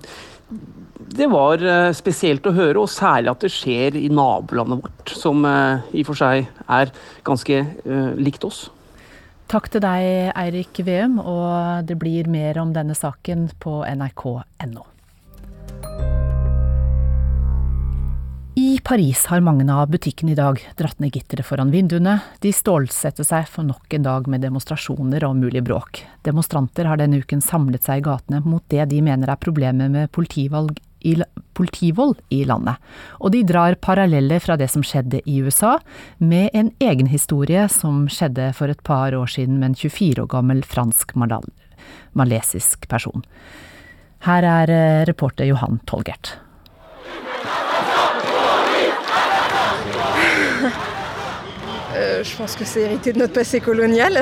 [1.13, 5.45] det var uh, spesielt å høre, og særlig at det skjer i nabolandet vårt, som
[5.47, 6.93] uh, i og for seg er
[7.27, 8.65] ganske uh, likt oss.
[9.53, 14.87] Takk til deg, Eirik Veum, og det blir mer om denne saken på nrk.no.
[18.55, 22.19] I Paris har mange av butikkene i dag dratt ned gitteret foran vinduene.
[22.39, 26.05] De stålsetter seg for nok en dag med demonstrasjoner og mulig bråk.
[26.21, 30.05] Demonstranter har denne uken samlet seg i gatene mot det de mener er problemet med
[30.05, 30.07] i,
[31.57, 32.77] politivold i landet.
[33.25, 35.81] Og de drar paralleller fra det som skjedde i USA,
[36.21, 40.29] med en egen historie som skjedde for et par år siden med en 24 år
[40.29, 43.25] gammel fransk-malesisk person.
[44.29, 46.37] Her er eh, reporter Johan Tolgert.
[51.93, 54.19] Euh, je pense que c'est hérité de notre passé colonial.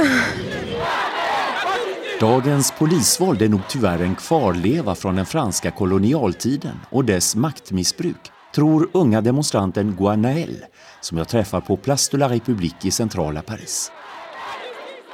[2.20, 8.90] Dagens polisvåld är nog tyvärr en kvarleva från den franska kolonialtiden och dess maktmissbruk, tror
[8.94, 10.66] unga demonstranten Guanael
[11.02, 13.92] som jag träffar på Place de la République i centrala Paris.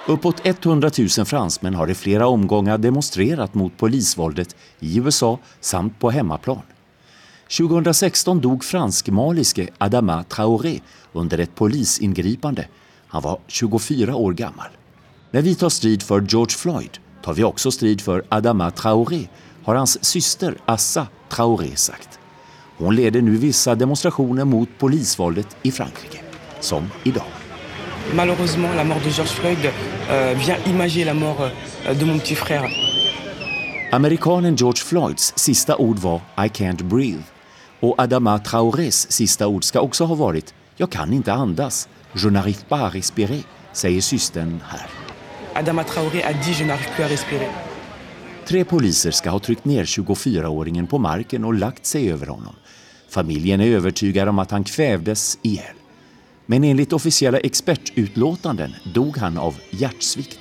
[0.08, 6.10] Uppåt 100 000 fransmän har i flera omgångar demonstrerat mot polisvåldet i USA samt på
[6.10, 6.62] hemmaplan.
[7.50, 10.80] 2016 dog fransk-maliske Adama Traoré
[11.14, 12.68] under ett polisingripande.
[13.08, 14.68] Han var 24 år gammal.
[15.32, 19.28] När vi tar strid för George Floyd tar vi också strid för Adama Traoré,
[19.64, 22.20] har hans syster Assa Traoré sagt.
[22.78, 26.20] Hon leder nu vissa demonstrationer mot polisvåldet i Frankrike,
[26.60, 27.38] som idag.
[28.14, 29.58] malheureusement, la mort de George Floyd
[30.10, 32.70] euh, vient imager la mort euh, de mon petit frère.
[33.92, 37.37] Amerikanen George Floyds sista ord var I can't breathe.
[37.80, 41.90] Och Adama Traorés sista ord ska också ha varit Jag kan inte andas.
[42.13, 44.88] Je n'arrive pas à respirer, säger systern här.
[45.54, 47.52] Adama Traoré a dit je n'arrive plus à respirer.
[48.48, 52.56] Tre poliser ska ha tryckt ner 24-åringen på marken och lagt sig över honom.
[53.10, 55.76] Familjen är övertygad om att han kvävdes ihjäl.
[56.46, 60.40] Men enligt officiella expertutlåtanden dog han av hjärtsvikt.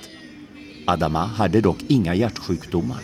[0.85, 3.01] Adama hade dock inga hjärtsjukdomar.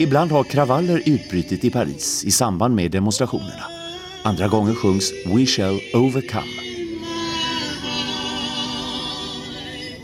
[0.00, 3.64] Ibland har kravaller utbrutit i Paris i samband med demonstrationerna.
[4.22, 6.52] Andra gånger sjungs We shall overcome.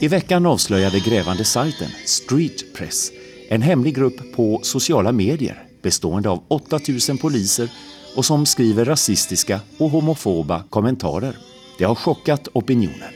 [0.01, 3.13] I veckan avslöjade grävande sajten Street Press
[3.49, 7.69] en hemlig grupp på sociala medier bestående av 8000 poliser
[8.17, 11.37] och som skriver rasistiska och homofoba kommentarer.
[11.79, 13.13] Det har chockat opinionen.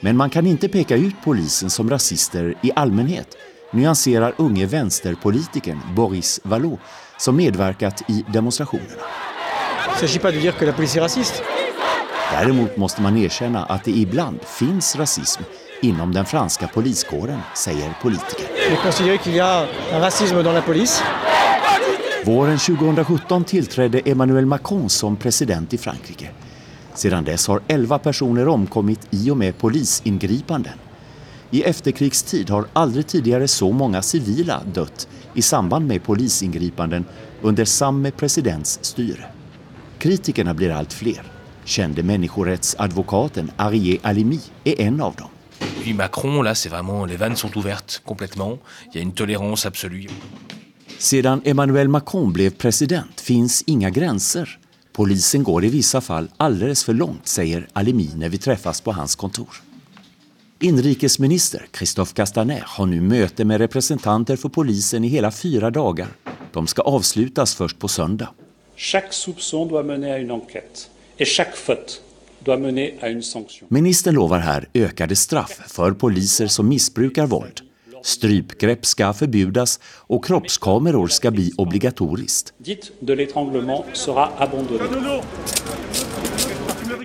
[0.00, 3.36] Men man kan inte peka ut polisen som rasister i allmänhet,
[3.72, 6.80] nyanserar unge vänsterpolitikern Boris Vallot
[7.18, 9.02] som medverkat i demonstrationerna.
[12.32, 15.42] Däremot måste man erkänna att det ibland finns rasism
[15.82, 18.46] inom den franska poliskåren, säger politiker.
[22.24, 26.28] Våren 2017 tillträdde Emmanuel Macron som president i Frankrike.
[26.94, 30.72] Sedan dess har 11 personer omkommit i och med polisingripanden.
[31.56, 37.04] I efterkrigstid har aldrig tidigare så många civila dött i samband med polisingripanden
[37.42, 39.24] under samme presidents styre.
[39.98, 41.22] Kritikerna blir allt fler.
[41.64, 45.28] Kände människorättsadvokaten Arié Alimi är en av dem.
[45.82, 48.58] Puis Macron, là, c'est vraiment, les vannes sont ouvertes complètement.
[48.92, 50.08] Il y a une tolérance absolue.
[50.98, 54.58] Sedan Emmanuel Macron blev president finns inga gränser.
[54.92, 59.14] Polisen går i vissa fall alldeles för långt, säger Alimi när vi träffas på hans
[59.14, 59.65] kontor.
[60.60, 66.08] Inrikesminister Christophe Castaner har nu möte med representanter för polisen i hela fyra dagar.
[66.52, 68.28] De ska avslutas först på söndag.
[68.76, 72.00] Chaque soupçon doit mener à une enquête et chaque faute
[72.44, 73.68] doit mener à une sanction.
[73.70, 77.60] Ministern lovar här ökade straff för poliser som missbrukar våld.
[78.02, 82.52] Strypgrepp ska förbjudas och kroppskameror ska bli obligatoriskt.
[82.58, 85.22] Dite de l'étranglement sera abandonnée.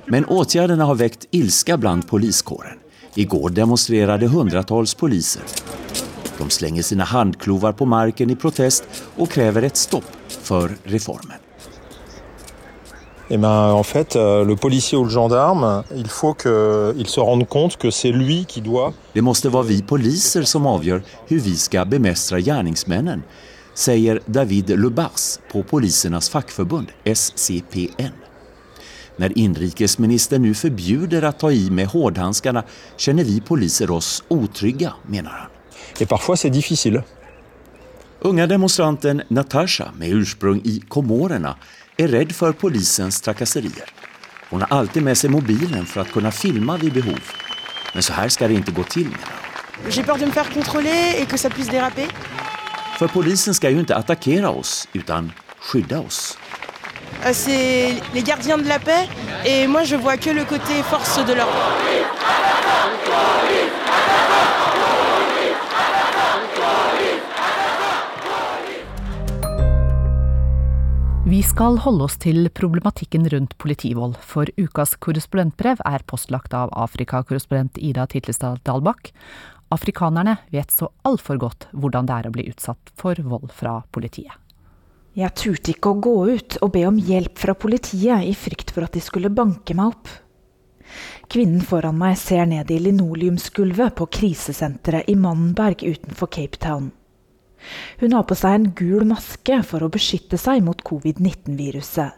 [0.06, 2.81] Men åtgärderna har väckt ilska bland poliskåren.
[3.16, 5.42] Igår demonstrerade hundratals poliser.
[6.38, 8.84] De slänger sina handklovar på marken i protest
[9.16, 11.38] och kräver ett stopp för reformen.
[13.32, 17.48] Eh ben, en fait, euh, le policier ou le gendarme, il faut qu'il se rende
[17.48, 18.94] compte que c'est lui qui doit...
[19.14, 23.24] Det måste vara vi poliser som avgör hur vi ska bemästra gärningsmännen,
[23.74, 28.31] säger David Lubas på polisernas fackförbund SCPN.
[29.22, 32.64] När inrikesministern nu förbjuder att ta i med hårdhandskarna
[32.98, 35.50] känner vi poliser oss otrygga, menar han.
[36.00, 37.04] Et parfois c'est difficile.
[38.20, 41.56] Unga demonstranten Natasha med ursprung i Komorerna
[41.98, 43.90] är rädd för polisens trakasserier.
[44.50, 47.22] Hon har alltid med sig mobilen för att kunna filma vid behov.
[47.94, 49.38] Men så här ska det inte gå till, menar
[49.84, 49.92] hon.
[49.92, 52.08] J'ai peur de me faire contrôler et que ça puisse déraper.
[53.00, 56.38] För polisen ska ju inte attackera oss, utan skydda oss.
[57.26, 59.08] Euh, C'est les gardiens de la paix
[59.46, 61.52] et moi je vois que le côté force de l'ordre.
[71.32, 77.80] Vi skal holde oss til problematikken rundt politivold, for ukas korrespondentbrev er postlagt av Afrikakorrespondent
[77.80, 79.14] Ida Titlestad Dalbakk.
[79.72, 84.41] Afrikanerne vet så altfor godt hvordan det er å bli utsatt for vold fra politiet.
[85.12, 88.88] Jeg turte ikke å gå ut og be om hjelp fra politiet i frykt for
[88.88, 90.12] at de skulle banke meg opp.
[91.32, 96.90] Kvinnen foran meg ser ned i linoleumsgulvet på krisesenteret i Mannberg utenfor Cape Town.
[98.00, 102.18] Hun har på seg en gul maske for å beskytte seg mot covid-19-viruset.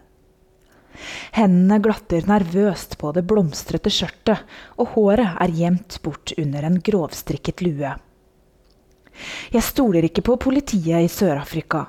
[1.34, 4.46] Hendene glatter nervøst på det blomstrete skjørtet,
[4.78, 7.98] og håret er gjemt bort under en grovstrikket lue.
[9.54, 11.88] Jeg stoler ikke på politiet i Sør-Afrika.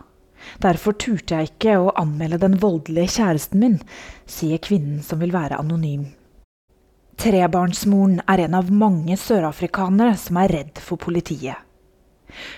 [0.62, 3.78] Derfor turte jeg ikke å anmelde den voldelige kjæresten min,
[4.26, 6.06] sier kvinnen som vil være anonym.
[7.20, 11.60] Trebarnsmoren er en av mange sørafrikanere som er redd for politiet.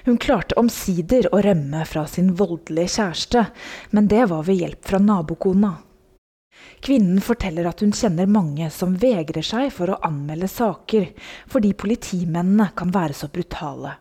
[0.06, 3.42] Hun klarte omsider å rømme fra sin voldelige kjæreste,
[3.92, 5.74] men det var ved hjelp fra nabokona.
[6.80, 11.10] Kvinnen forteller at hun kjenner mange som vegrer seg for å anmelde saker
[11.52, 13.96] fordi politimennene kan være så brutale.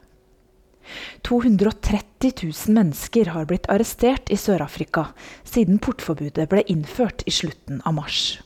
[1.27, 5.07] 230 000 mennesker har blitt arrestert i Sør-Afrika
[5.43, 8.39] siden portforbudet ble innført i slutten av mars.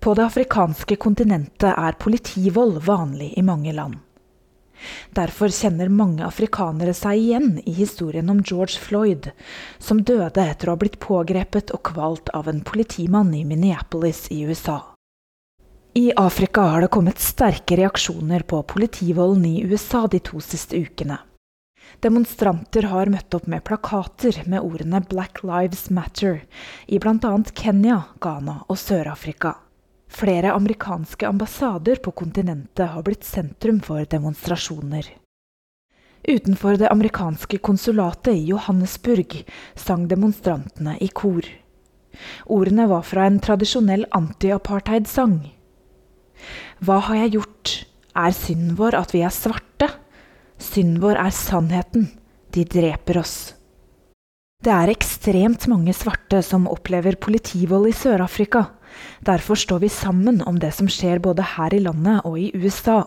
[0.00, 3.98] På det afrikanske kontinentet er politivold vanlig i mange land.
[5.12, 9.28] Derfor kjenner mange afrikanere seg igjen i historien om George Floyd,
[9.78, 14.40] som døde etter å ha blitt pågrepet og kvalt av en politimann i Minneapolis i
[14.48, 14.80] USA.
[15.94, 21.16] I Afrika har det kommet sterke reaksjoner på politivolden i USA de to siste ukene.
[21.98, 26.44] Demonstranter har møtt opp med plakater med ordene 'Black Lives Matter'
[26.86, 27.32] i bl.a.
[27.54, 29.56] Kenya, Ghana og Sør-Afrika.
[30.06, 35.10] Flere amerikanske ambassader på kontinentet har blitt sentrum for demonstrasjoner.
[36.22, 39.42] Utenfor det amerikanske konsulatet i Johannesburg
[39.74, 41.42] sang demonstrantene i kor.
[42.46, 45.40] Ordene var fra en tradisjonell anti-apartheid-sang.
[46.80, 47.74] Hva har jeg gjort?
[48.16, 49.90] Er synden vår at vi er svarte?
[50.60, 52.10] Synden vår er sannheten.
[52.50, 53.36] De dreper oss.
[54.60, 58.66] Det er ekstremt mange svarte som opplever politivold i Sør-Afrika.
[59.24, 63.04] Derfor står vi sammen om det som skjer både her i landet og i USA.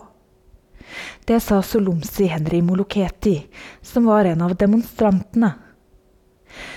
[1.24, 3.36] Det sa Solomsi Henry Moloketi,
[3.82, 5.52] som var en av demonstrantene.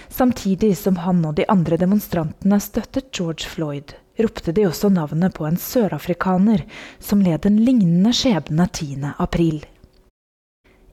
[0.10, 5.47] Samtidig som han og de andre demonstrantene støttet George Floyd, ropte de også navnet på
[5.47, 6.65] en sørafrikaner
[6.99, 9.13] som led en lignende skjebne 10.
[9.17, 9.63] april.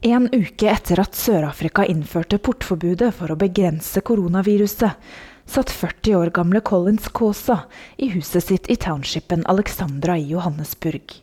[0.04, 4.92] En uke etter at Sør-Afrika innførte portforbudet for å begrense koronaviruset,
[5.48, 7.62] satt 40 år gamle Collins Kaasa
[7.96, 11.20] i huset sitt i townshipen Alexandra i Johannesburg.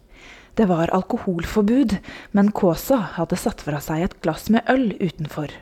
[0.58, 2.00] Det var alkoholforbud,
[2.32, 5.54] men Kaasa hadde satt fra seg et glass med øl utenfor.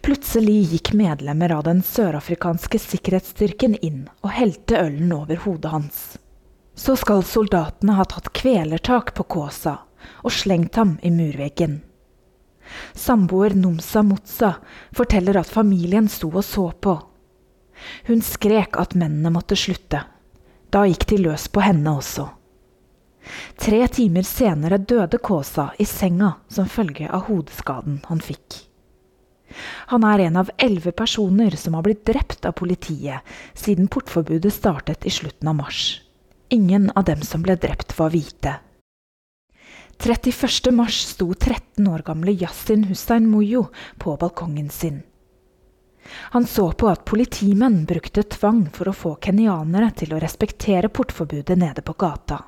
[0.00, 5.98] Plutselig gikk medlemmer av den sørafrikanske sikkerhetsstyrken inn og helte ølen over hodet hans.
[6.76, 9.78] Så skal soldatene ha tatt kvelertak på Kåsa
[10.22, 11.80] og slengt ham i murveggen.
[12.92, 14.54] Samboer Nomsa Motsa
[14.96, 16.98] forteller at familien sto og så på.
[18.08, 20.02] Hun skrek at mennene måtte slutte.
[20.70, 22.26] Da gikk de løs på henne også.
[23.58, 28.65] Tre timer senere døde Kåsa i senga som følge av hodeskaden han fikk.
[29.92, 33.22] Han er en av elleve personer som har blitt drept av politiet
[33.54, 35.82] siden portforbudet startet i slutten av mars.
[36.48, 38.58] Ingen av dem som ble drept, var hvite.
[39.98, 40.70] 31.
[40.76, 43.66] mars sto 13 år gamle Yasin Hussein Moyo
[43.98, 45.02] på balkongen sin.
[46.36, 51.58] Han så på at politimenn brukte tvang for å få kenyanere til å respektere portforbudet
[51.58, 52.44] nede på gata.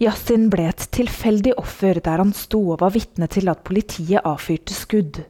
[0.00, 4.76] Yasin ble et tilfeldig offer der han sto og var vitne til at politiet avfyrte
[4.76, 5.22] skudd.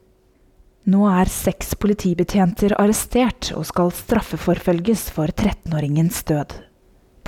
[0.88, 6.54] Nå er seks politibetjenter arrestert og skal straffeforfølges for 13-åringens død.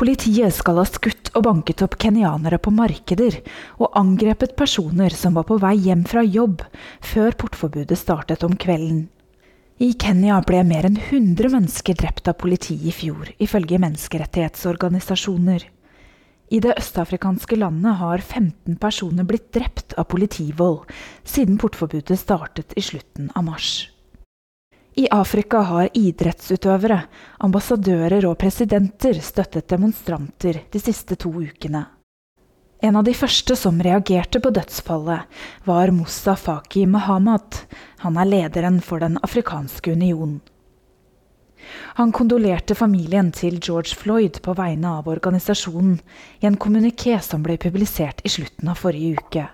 [0.00, 3.36] Politiet skal ha skutt og banket opp kenyanere på markeder
[3.76, 6.64] og angrepet personer som var på vei hjem fra jobb
[7.04, 9.04] før portforbudet startet om kvelden.
[9.82, 15.68] I Kenya ble mer enn 100 mennesker drept av politi i fjor, ifølge menneskerettighetsorganisasjoner.
[16.52, 20.90] I det østafrikanske landet har 15 personer blitt drept av politivold
[21.24, 23.70] siden portforbudet startet i slutten av mars.
[25.00, 26.98] I Afrika har idrettsutøvere,
[27.40, 31.86] ambassadører og presidenter støttet demonstranter de siste to ukene.
[32.84, 35.24] En av de første som reagerte på dødsfallet,
[35.64, 37.62] var Moussa Faki Mahamad.
[38.04, 40.40] Han er lederen for Den afrikanske union.
[41.98, 45.98] Han kondolerte familien til George Floyd på vegne av organisasjonen
[46.42, 49.48] i en kommuniké som ble publisert i slutten av forrige uke.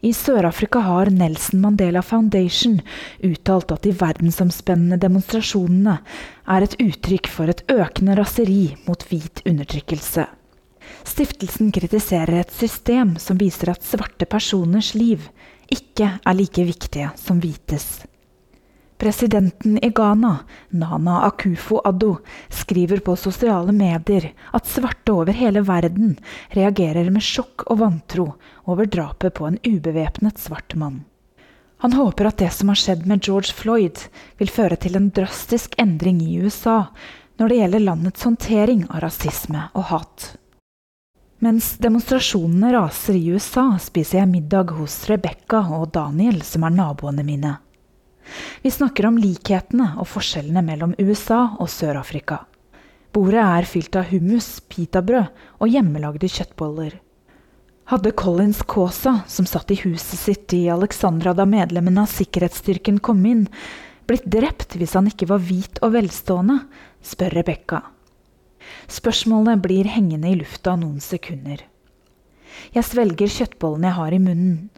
[0.00, 2.76] I Sør-Afrika har Nelson Mandela Foundation
[3.26, 5.96] uttalt at de verdensomspennende demonstrasjonene
[6.54, 10.28] er et uttrykk for et økende raseri mot hvit undertrykkelse.
[11.08, 15.26] Stiftelsen kritiserer et system som viser at svarte personers liv
[15.66, 18.06] ikke er like viktige som hvites.
[18.98, 22.16] Presidenten i Ghana, Nana Akufo-Addo,
[22.48, 26.16] skriver på sosiale medier at svarte over hele verden
[26.50, 28.32] reagerer med sjokk og vantro
[28.66, 31.04] over drapet på en ubevæpnet svart mann.
[31.78, 34.02] Han håper at det som har skjedd med George Floyd,
[34.42, 36.88] vil føre til en drastisk endring i USA
[37.38, 40.26] når det gjelder landets håndtering av rasisme og hat.
[41.38, 47.22] Mens demonstrasjonene raser i USA, spiser jeg middag hos Rebekka og Daniel, som er naboene
[47.22, 47.54] mine.
[48.62, 52.42] Vi snakker om likhetene og forskjellene mellom USA og Sør-Afrika.
[53.14, 56.98] Bordet er fylt av hummus, pitabrød og hjemmelagde kjøttboller.
[57.88, 63.24] Hadde Collins Kaasa, som satt i huset sitt i Alexandra da medlemmene av sikkerhetsstyrken kom
[63.24, 63.46] inn,
[64.08, 66.58] blitt drept hvis han ikke var hvit og velstående,
[67.00, 67.80] spør Rebekka.
[68.92, 71.64] Spørsmålet blir hengende i lufta noen sekunder.
[72.74, 74.68] Jeg svelger kjøttbollen jeg har i munnen.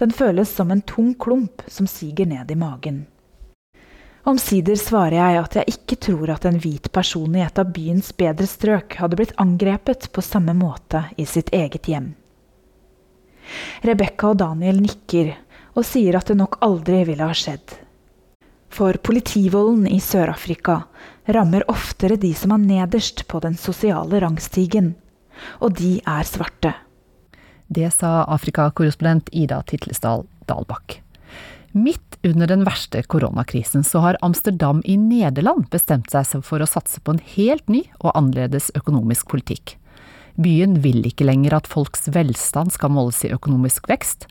[0.00, 3.04] Den føles som en tung klump som siger ned i magen.
[4.24, 8.08] Omsider svarer jeg at jeg ikke tror at en hvit person i et av byens
[8.16, 12.14] bedre strøk hadde blitt angrepet på samme måte i sitt eget hjem.
[13.84, 15.34] Rebekka og Daniel nikker
[15.74, 17.76] og sier at det nok aldri ville ha skjedd.
[18.74, 20.80] For politivolden i Sør-Afrika
[21.36, 24.94] rammer oftere de som er nederst på den sosiale rangstigen,
[25.60, 26.72] og de er svarte.
[27.68, 31.00] Det sa Afrikakorrespondent Ida Titlesdal Dalbakk.
[31.72, 37.00] Midt under den verste koronakrisen så har Amsterdam i Nederland bestemt seg for å satse
[37.00, 39.74] på en helt ny og annerledes økonomisk politikk.
[40.36, 44.28] Byen vil ikke lenger at folks velstand skal måles i økonomisk vekst,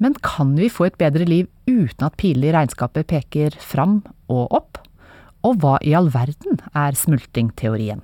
[0.00, 4.00] men kan vi få et bedre liv uten at pilene i regnskapet peker fram
[4.32, 4.80] og opp?
[5.44, 8.00] Og hva i all verden er smultringteorien?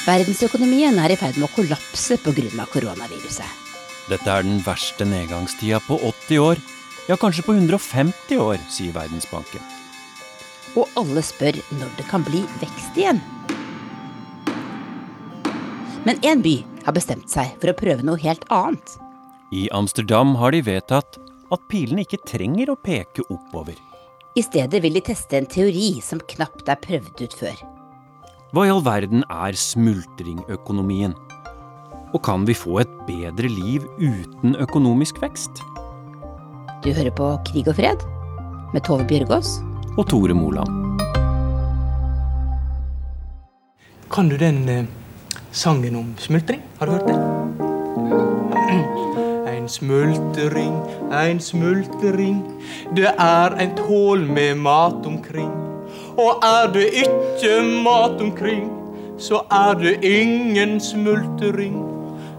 [0.00, 2.64] Verdensøkonomien er i ferd med å kollapse pga.
[2.72, 3.58] koronaviruset.
[4.08, 6.56] Dette er den verste nedgangstida på 80 år,
[7.08, 9.60] ja kanskje på 150 år, sier Verdensbanken.
[10.74, 13.20] Og alle spør når det kan bli vekst igjen.
[16.06, 18.96] Men én by har bestemt seg for å prøve noe helt annet.
[19.52, 21.18] I Amsterdam har de vedtatt
[21.52, 23.76] at pilene ikke trenger å peke oppover.
[24.38, 27.79] I stedet vil de teste en teori som knapt er prøvd ut før.
[28.50, 31.12] Hva i all verden er smultringøkonomien?
[32.10, 35.60] Og kan vi få et bedre liv uten økonomisk vekst?
[36.82, 38.02] Du hører på Krig og fred
[38.74, 39.60] med Tove Bjørgaas
[39.94, 40.66] og Tore Moland.
[44.10, 44.90] Kan du den eh,
[45.54, 46.66] sangen om smultring?
[46.82, 47.22] Har du hørt den?
[49.46, 50.74] En smultring,
[51.14, 52.42] en smultring,
[52.98, 55.69] det er et tål med mat omkring.
[56.20, 58.66] Og er det ikke mat omkring,
[59.18, 61.78] så er det ingen smultring.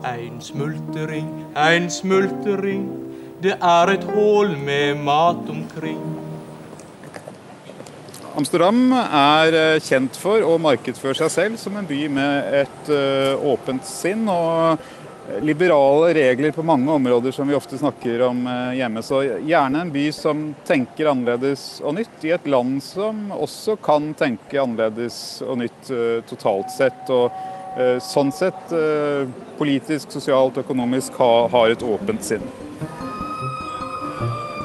[0.05, 2.83] En smultring, en smultring,
[3.43, 6.01] det er et hull med mat omkring.
[8.37, 13.33] Amsterdam er eh, kjent for å markedsføre seg selv som en by med et eh,
[13.51, 14.79] åpent sinn og
[15.41, 19.03] liberale regler på mange områder som vi ofte snakker om eh, hjemme.
[19.05, 24.11] Så gjerne en by som tenker annerledes og nytt, i et land som også kan
[24.19, 25.93] tenke annerledes og nytt
[26.29, 27.09] totalt sett.
[27.09, 27.31] og
[28.03, 28.73] Sånn sett,
[29.55, 31.15] politisk, sosialt, økonomisk,
[31.55, 32.43] har et åpent sinn.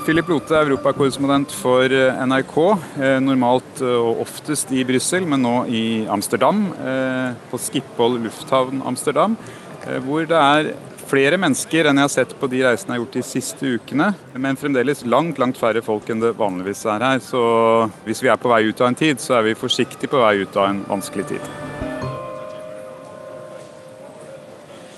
[0.07, 2.57] Philip Lote, europakorrespondent for eh, NRK.
[3.03, 6.61] Eh, normalt eh, og oftest i Brussel, men nå i Amsterdam.
[7.51, 9.35] På Schiphol lufthavn Amsterdam.
[9.87, 10.73] Hvor det er
[11.07, 14.09] flere mennesker enn jeg har sett på de reisene jeg har gjort de siste ukene.
[14.35, 17.23] Men fremdeles langt langt færre folk enn det vanligvis er her.
[17.23, 17.41] Så
[18.07, 20.41] hvis vi er på vei ut av en tid, så er vi forsiktig på vei
[20.43, 21.53] ut av en vanskelig tid.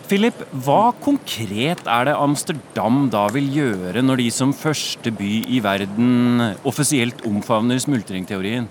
[0.09, 5.61] Philip, hva konkret er det Amsterdam da vil gjøre når de som første by i
[5.61, 8.71] verden offisielt omfavner smultringteorien?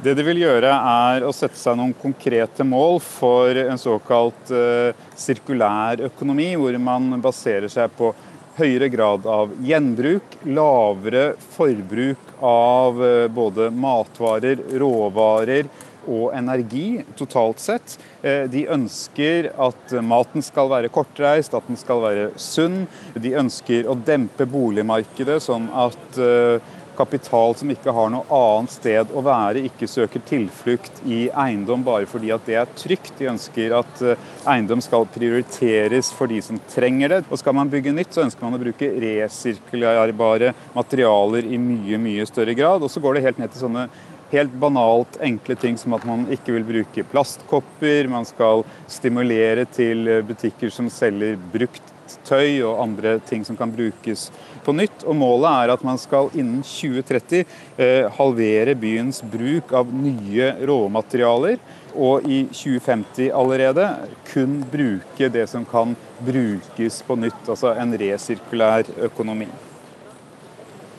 [0.00, 4.96] Det de vil gjøre, er å sette seg noen konkrete mål for en såkalt uh,
[5.12, 8.14] sirkulær økonomi, hvor man baserer seg på
[8.56, 15.68] høyere grad av gjenbruk, lavere forbruk av uh, både matvarer, råvarer,
[16.08, 17.98] og energi totalt sett.
[18.22, 22.86] Eh, de ønsker at maten skal være kortreist, at den skal være sunn.
[23.14, 29.12] De ønsker å dempe boligmarkedet, sånn at eh, kapital som ikke har noe annet sted
[29.16, 33.14] å være, ikke søker tilflukt i eiendom bare fordi at det er trygt.
[33.18, 37.22] De ønsker at eh, eiendom skal prioriteres for de som trenger det.
[37.28, 42.28] Og skal man bygge nytt, så ønsker man å bruke resirkulerbare materialer i mye, mye
[42.28, 42.84] større grad.
[42.84, 43.88] Og så går det helt ned til sånne
[44.30, 48.10] helt banalt enkle ting som at man ikke vil bruke plastkopper.
[48.10, 51.89] Man skal stimulere til butikker som selger brukt
[52.26, 54.28] tøy og andre ting som kan brukes
[54.64, 55.04] på nytt.
[55.06, 57.44] Og målet er at man skal innen 2030
[57.76, 61.58] eh, halvere byens bruk av nye råmaterialer.
[61.94, 63.88] Og i 2050 allerede
[64.30, 67.42] kun bruke det som kan brukes på nytt.
[67.48, 69.50] Altså en resirkulær økonomi.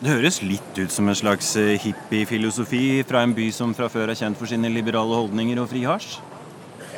[0.01, 4.09] Det høres litt ut som en slags eh, hippiefilosofi fra en by som fra før
[4.09, 6.15] er kjent for sine liberale holdninger og fri hasj?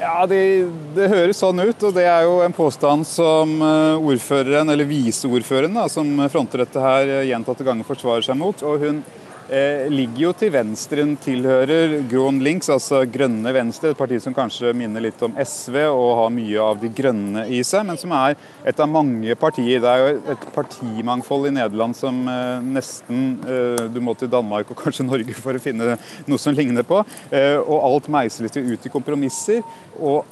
[0.04, 4.68] Ja, det, det, høres sånn ut, og det er jo en påstand som eh, ordføreren,
[4.74, 8.66] eller viseordføreren, som fronter dette her eh, gjentatte ganger forsvarer seg mot.
[8.68, 9.00] og hun
[9.50, 11.06] eh, ligger jo til venstre.
[11.24, 16.12] Tilhører Grønn Links, altså Grønne Venstre, et parti som kanskje minner litt om SV og
[16.20, 18.38] har mye av de grønne i seg, men som er
[18.68, 19.82] et av mange partier.
[19.84, 24.72] Det er jo et partimangfold i Nederland som eh, nesten eh, Du må til Danmark
[24.72, 27.02] og kanskje Norge for å finne noe som ligner på.
[27.32, 29.62] Eh, og alt meisles jo ut i kompromisser.
[30.00, 30.24] og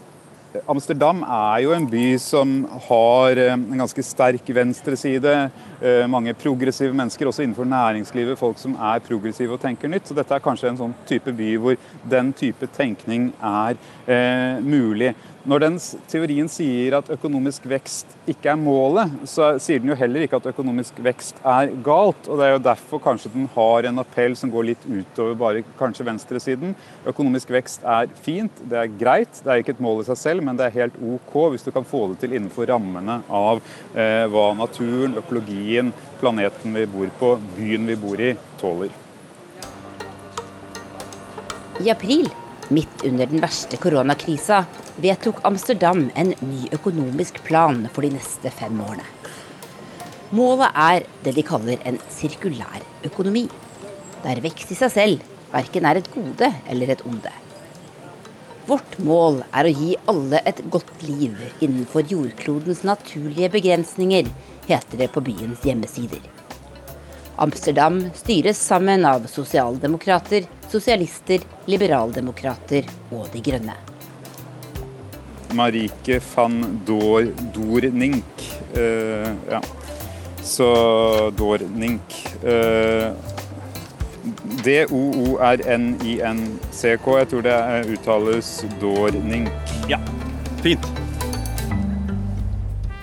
[0.68, 2.50] Amsterdam er jo en by som
[2.90, 5.36] har eh, en ganske sterk venstreside.
[5.80, 8.40] Eh, mange progressive mennesker, også innenfor næringslivet.
[8.40, 10.10] Folk som er progressive og tenker nytt.
[10.10, 11.80] Så dette er kanskje en sånn type by hvor
[12.12, 13.80] den type tenkning er
[14.12, 15.14] eh, mulig.
[15.42, 20.22] Når den teorien sier at økonomisk vekst ikke er målet, så sier den jo heller
[20.22, 22.28] ikke at økonomisk vekst er galt.
[22.28, 25.64] og Det er jo derfor kanskje den har en appell som går litt utover bare
[25.80, 26.76] kanskje venstresiden.
[27.10, 30.46] Økonomisk vekst er fint, det er greit, det er ikke et mål i seg selv,
[30.46, 33.64] men det er helt OK hvis du kan få det til innenfor rammene av
[33.96, 35.90] eh, hva naturen, økologien,
[36.22, 38.94] planeten vi bor på, byen vi bor i, tåler.
[41.82, 42.30] I april
[42.72, 44.62] Midt under den verste koronakrisa
[45.04, 49.04] vedtok Amsterdam en ny økonomisk plan for de neste fem årene.
[50.32, 53.50] Målet er det de kaller en sirkulær økonomi,
[54.24, 57.34] der vekst i seg selv verken er et gode eller et onde.
[58.70, 64.32] Vårt mål er å gi alle et godt liv innenfor jordklodens naturlige begrensninger,
[64.70, 66.41] heter det på byens hjemmesider.
[67.42, 73.74] Amsterdam styres sammen av sosialdemokrater, sosialister, liberaldemokrater og De grønne.
[75.58, 77.26] Marike van Dor
[77.56, 78.46] Dornink.
[78.78, 79.62] Uh, ja.
[80.46, 80.70] Så
[81.38, 82.14] Dornink.
[82.46, 83.10] Uh,
[84.62, 85.06] D-o-o-r-n-i-n-c-k.
[86.86, 87.58] Jeg tror det
[87.98, 89.50] uttales Dornink.
[89.90, 89.98] Ja,
[90.62, 91.01] fint.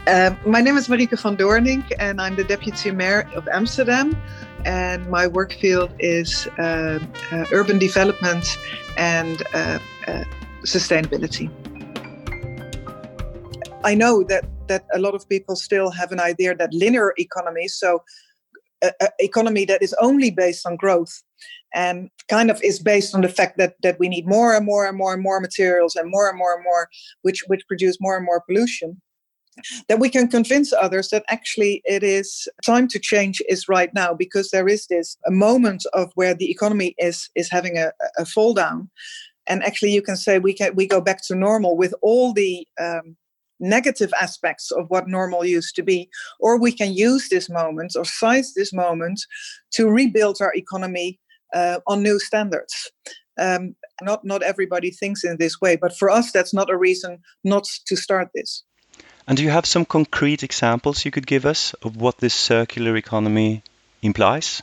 [0.09, 4.17] Uh, my name is Marike van Doornink, and I'm the Deputy Mayor of Amsterdam.
[4.65, 6.99] And my work field is uh,
[7.31, 8.57] uh, urban development
[8.97, 10.25] and uh, uh,
[10.65, 11.51] sustainability.
[13.85, 17.69] I know that, that a lot of people still have an idea that linear economy,
[17.69, 18.03] so
[18.81, 21.23] an economy that is only based on growth
[21.75, 24.87] and kind of is based on the fact that that we need more and more
[24.87, 26.89] and more and more materials and more and more and more
[27.23, 28.99] which which produce more and more pollution
[29.89, 34.15] that we can convince others that actually it is time to change is right now
[34.15, 38.25] because there is this a moment of where the economy is is having a, a
[38.25, 38.91] fall down.
[39.47, 42.67] And actually you can say we can we go back to normal with all the
[42.81, 43.17] um,
[43.61, 46.09] negative aspects of what normal used to be.
[46.41, 49.21] Or we can use this moment or size this moment
[49.73, 51.19] to rebuild our economy
[51.55, 52.93] uh, on new standards.
[53.39, 57.19] Um, not not everybody thinks in this way but for us that's not a reason
[57.45, 58.65] not to start this
[59.29, 62.97] and do you have some concrete examples you could give us of what this circular
[62.97, 63.62] economy
[64.01, 64.62] implies?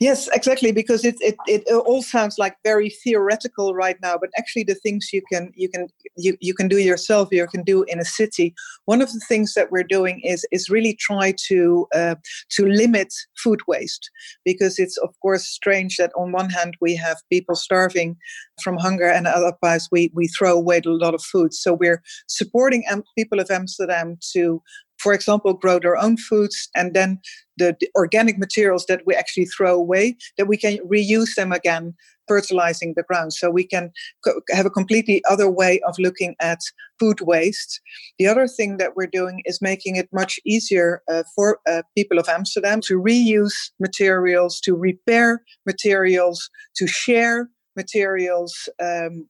[0.00, 4.62] Yes, exactly, because it, it, it all sounds like very theoretical right now, but actually
[4.62, 7.98] the things you can you can you, you can do yourself, you can do in
[7.98, 8.54] a city.
[8.84, 12.14] One of the things that we're doing is is really try to uh,
[12.50, 13.12] to limit
[13.42, 14.08] food waste,
[14.44, 18.16] because it's of course strange that on one hand we have people starving
[18.62, 21.52] from hunger, and otherwise we we throw away a lot of food.
[21.52, 22.84] So we're supporting
[23.18, 24.62] people of Amsterdam to
[25.02, 27.20] for example, grow their own foods, and then
[27.56, 31.94] the, the, organic materials that we actually throw away, that we can reuse them again,
[32.28, 33.32] fertilizing the ground.
[33.32, 33.90] So we can
[34.24, 36.60] co- have a completely other way of looking at
[36.98, 37.80] food waste.
[38.18, 42.18] The other thing that we're doing is making it much easier uh, for uh, people
[42.18, 48.68] of Amsterdam to reuse materials, to repair materials, to share materials.
[48.80, 49.28] Um,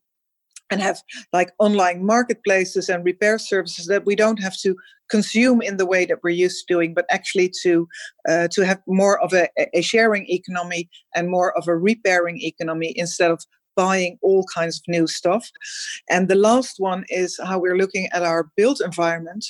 [0.71, 1.01] and have
[1.31, 4.75] like online marketplaces and repair services that we don't have to
[5.09, 7.87] consume in the way that we're used to doing, but actually to
[8.27, 12.93] uh, to have more of a, a sharing economy and more of a repairing economy
[12.95, 13.43] instead of
[13.75, 15.49] buying all kinds of new stuff.
[16.09, 19.45] And the last one is how we're looking at our built environment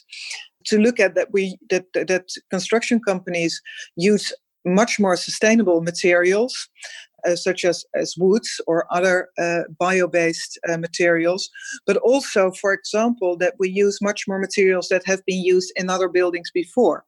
[0.66, 3.62] to look at that we that that construction companies
[3.96, 4.34] use
[4.66, 6.70] much more sustainable materials
[7.36, 11.50] such as, as woods or other uh, bio-based uh, materials,
[11.86, 15.90] but also, for example, that we use much more materials that have been used in
[15.90, 17.06] other buildings before.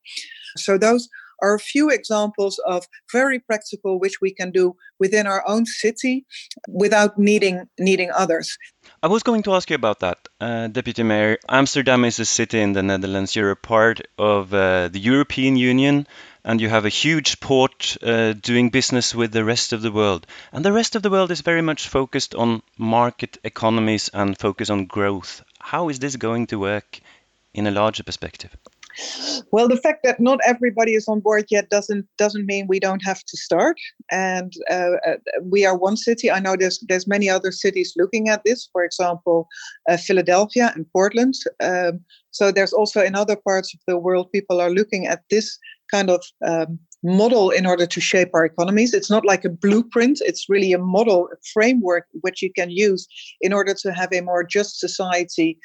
[0.57, 1.09] So those
[1.41, 6.25] are a few examples of very practical which we can do within our own city
[6.67, 8.57] without needing needing others.
[9.03, 11.37] I was going to ask you about that, uh, Deputy Mayor.
[11.49, 13.35] Amsterdam is a city in the Netherlands.
[13.35, 16.07] You're a part of uh, the European Union
[16.45, 20.27] and you have a huge port uh, doing business with the rest of the world.
[20.53, 24.69] And the rest of the world is very much focused on market economies and focus
[24.69, 25.43] on growth.
[25.59, 26.99] How is this going to work
[27.55, 28.55] in a larger perspective?
[29.51, 33.03] Well, the fact that not everybody is on board yet doesn't doesn't mean we don't
[33.03, 33.77] have to start.
[34.09, 36.31] And uh, uh we are one city.
[36.31, 38.69] I know there's there's many other cities looking at this.
[38.71, 39.47] For example,
[39.89, 41.33] uh, Philadelphia and Portland.
[41.61, 45.59] Um, so there's also in other parts of the world people are looking at this
[45.91, 48.93] kind of um, model in order to shape our economies.
[48.93, 53.07] It's not like a blueprint, it's really a model, a framework which you can use
[53.41, 55.59] in order to have a more just society.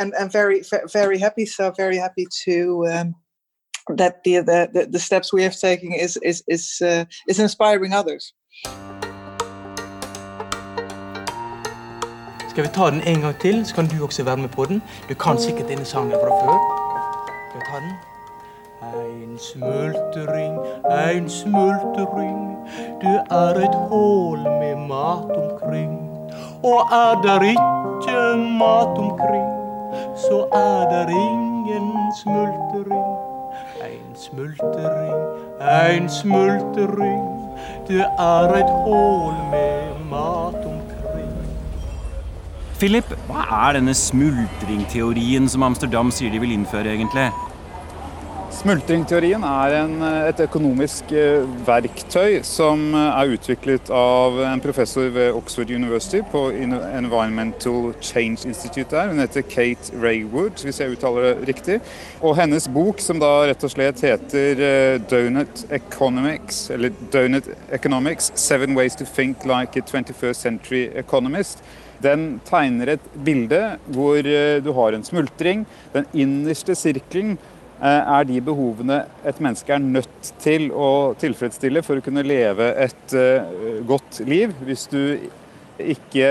[0.00, 0.62] And I'm very,
[0.92, 2.86] very happy, so very happy to.
[2.90, 3.14] Um,
[3.96, 8.32] that the, the the steps we have taken is is is uh, is inspiring others.
[12.50, 14.82] Skal vi ta den en gang til, så kan du også være med på den.
[15.08, 16.56] Du kan sikkert denne sangen fra før.
[17.50, 17.93] Skal vi ta den?
[18.94, 22.58] Ein smultring, ein smultring,
[23.00, 25.96] det er et hål med mat omkring.
[26.62, 28.20] Og er der ikke
[28.58, 29.50] mat omkring,
[30.16, 31.90] så er der ingen
[32.20, 33.08] smultring.
[33.82, 35.16] Ein smultring,
[35.60, 37.24] ein smultring,
[37.88, 41.34] det er et hål med mat omkring.
[42.78, 47.32] Philip, hva er denne smultringteorien som Amsterdam sier de vil innføre, egentlig?
[48.54, 49.94] Smultringteorien er en,
[50.28, 56.46] et økonomisk eh, verktøy som eh, er utviklet av en professor ved Oxford University på
[56.54, 59.10] Environmental Change Institute der.
[59.10, 61.80] Hun heter Kate Raywood, hvis jeg uttaler det riktig.
[62.22, 68.30] Og hennes bok, som da rett og slett heter eh, Donut Economics, eller Donut Economics,
[68.38, 71.64] Seven Ways to Think Like a 21st Century Economist,
[72.04, 73.60] den tegner et bilde
[73.94, 75.62] hvor du har en smultring.
[75.94, 81.98] Den innerste sirkelen Eh, er de behovene et menneske er nødt til å tilfredsstille for
[81.98, 84.54] å kunne leve et eh, godt liv.
[84.64, 85.00] Hvis du
[85.82, 86.30] ikke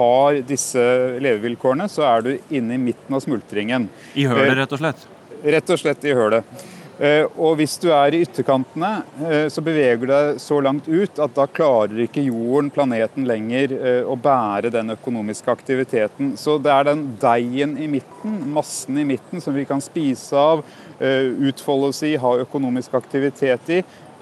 [0.00, 0.82] har disse
[1.20, 3.88] levevilkårene, så er du inne i midten av smultringen.
[4.16, 5.08] I hølet, rett og slett?
[5.44, 6.64] Rett og slett i hølet.
[7.00, 8.90] Eh, og hvis du er i ytterkantene,
[9.24, 13.72] eh, så beveger du deg så langt ut at da klarer ikke jorden, planeten, lenger
[13.78, 16.34] eh, å bære den økonomiske aktiviteten.
[16.36, 20.64] Så det er den deigen i midten, massen i midten, som vi kan spise av,
[21.00, 23.78] utfolde oss i, ha økonomisk aktivitet i.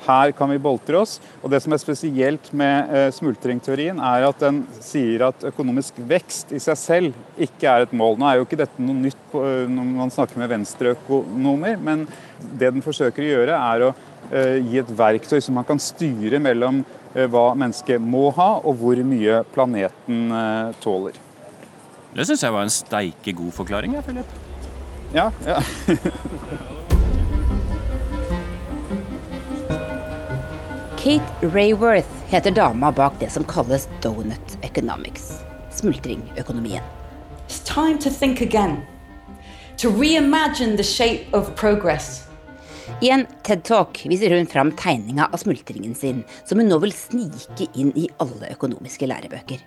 [0.07, 1.19] Her kan vi boltre oss.
[1.43, 6.55] Og Det som er spesielt med eh, smultringteorien, er at den sier at økonomisk vekst
[6.55, 8.19] i seg selv ikke er et mål.
[8.19, 12.07] Nå er jo ikke dette noe nytt på, eh, når man snakker med venstreøkonomer, men
[12.39, 13.93] det den forsøker å gjøre, er å
[14.31, 18.99] eh, gi et verktøy som man kan styre mellom hva mennesket må ha, og hvor
[19.03, 20.29] mye planeten
[20.85, 21.17] tåler.
[22.13, 24.37] Det syns jeg var en steike god forklaring, jeg, Philip.
[25.17, 25.63] Ja, ja.
[30.99, 35.41] Kate Rayworth heter dama bak det som kalles donut economics,
[35.71, 36.83] smultringøkonomien.
[37.47, 38.83] It's time to think again.
[39.77, 42.27] To reimagine the shape of progress.
[43.01, 47.71] I en TED-talk viser hun fram tegninga av smultringen sin, som hun nå vil snike
[47.79, 49.63] inn i alle økonomiske lærebøker.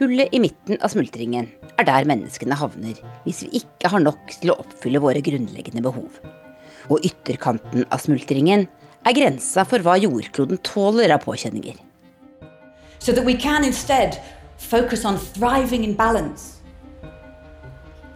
[0.00, 4.50] Hullet i midten av smultringen er der menneskene havner hvis vi ikke har nok til
[4.50, 6.18] å oppfylle våre grunnleggende behov.
[6.90, 8.66] Og ytterkanten av smultringen
[9.04, 11.76] er grensa for hva jordkloden tåler av påkjenninger.
[12.98, 14.18] So that we can instead
[14.56, 16.60] focus on thriving in balance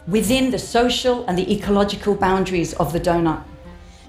[0.06, 3.44] within the social and the ecological boundaries of the donut.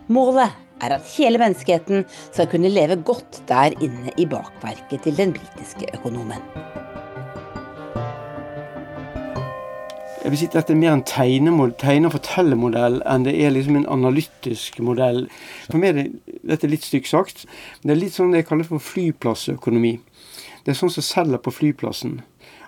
[0.08, 5.36] Målet er at hele menneskeheten skal kunne leve godt der inne i bakverket til den
[5.36, 6.40] britiske økonomen.
[10.24, 13.78] Jeg vil si at Dette er mer en tegne- og fortellermodell enn det er liksom
[13.80, 15.24] en analytisk modell.
[15.72, 17.45] For meg er det, Dette er litt stygt sagt,
[17.80, 20.00] men det er litt sånn det jeg kaller for flyplassøkonomi.
[20.66, 22.20] Det er sånn som selger på flyplassen.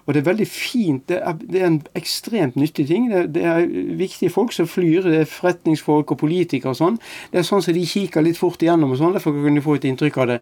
[0.07, 1.03] Og det er veldig fint.
[1.09, 3.09] Det er, det er en ekstremt nyttig ting.
[3.11, 3.67] Det det er,
[3.99, 5.05] viktige folk som flyr.
[5.05, 6.97] Det er forretningsfolk og politikere og sånn.
[7.31, 9.13] Det er sånn som de kikker litt fort igjennom og sånn.
[9.17, 10.39] Derfor kan de få et inntrykk av det.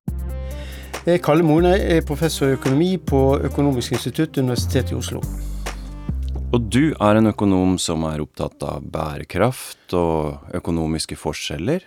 [1.06, 5.24] Jeg er Kalle Mone, er professor i økonomi på Økonomisk institutt, Universitetet i Oslo.
[6.50, 11.86] Og du er en økonom som er opptatt av bærekraft og økonomiske forskjeller?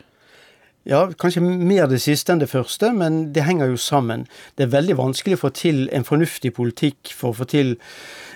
[0.89, 4.25] Ja, kanskje mer det siste enn det første, men det henger jo sammen.
[4.59, 7.77] Det er veldig vanskelig å få til en fornuftig politikk for å få til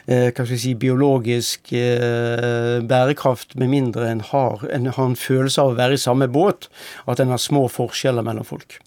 [0.06, 5.18] eh, hva skal jeg si, biologisk eh, bærekraft, med mindre en har, en har en
[5.18, 6.70] følelse av å være i samme båt,
[7.10, 8.78] at en har små forskjeller mellom folk.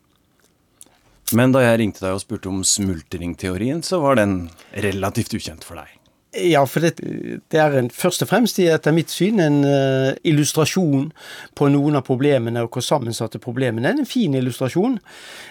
[1.35, 5.83] Men da jeg ringte deg og spurte om smultringteorien, så var den relativt ukjent for
[5.83, 5.98] deg?
[6.45, 6.99] Ja, for det,
[7.51, 11.09] det er en, først og fremst etter mitt syn en uh, illustrasjon
[11.57, 13.99] på noen av problemene og hvor sammensatte problemene er.
[13.99, 14.97] En fin illustrasjon.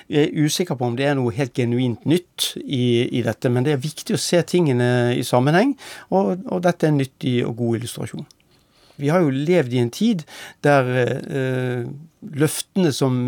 [0.09, 3.67] Jeg er usikker på om det er noe helt genuint nytt i, i dette, men
[3.67, 5.77] det er viktig å se tingene i sammenheng,
[6.09, 8.27] og, og, dette er en nyttig og god illustrasjon.
[8.99, 10.25] Vi har jo levd i en tid
[10.67, 10.89] der
[11.29, 11.85] uh,
[12.35, 13.21] løftene som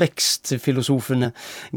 [0.00, 1.30] vekstfilosofene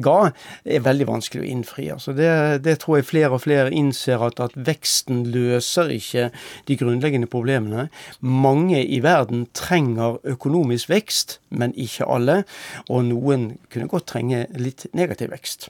[0.03, 0.31] ga,
[0.65, 1.87] er veldig vanskelig å innfri.
[1.93, 2.29] Altså det,
[2.65, 6.29] det, tror jeg flere og flere innser, at, at veksten løser ikke
[6.67, 7.89] de grunnleggende problemene.
[8.19, 12.41] Mange i verden trenger økonomisk vekst, men ikke alle.
[12.89, 15.69] Og noen kunne godt trenge litt negativ vekst.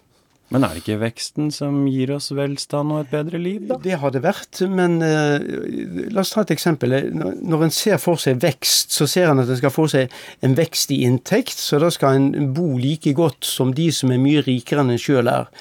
[0.50, 3.76] Men er det ikke veksten som gir oss velstand og et bedre liv, da?
[3.84, 5.38] Det har det vært, men uh,
[6.10, 6.96] la oss ta et eksempel.
[7.14, 10.56] Når en ser for seg vekst, så ser en at en skal få seg en
[10.58, 14.42] vekst i inntekt, så da skal en bo like godt som de som er mye
[14.48, 15.52] rikere enn en sjøl er.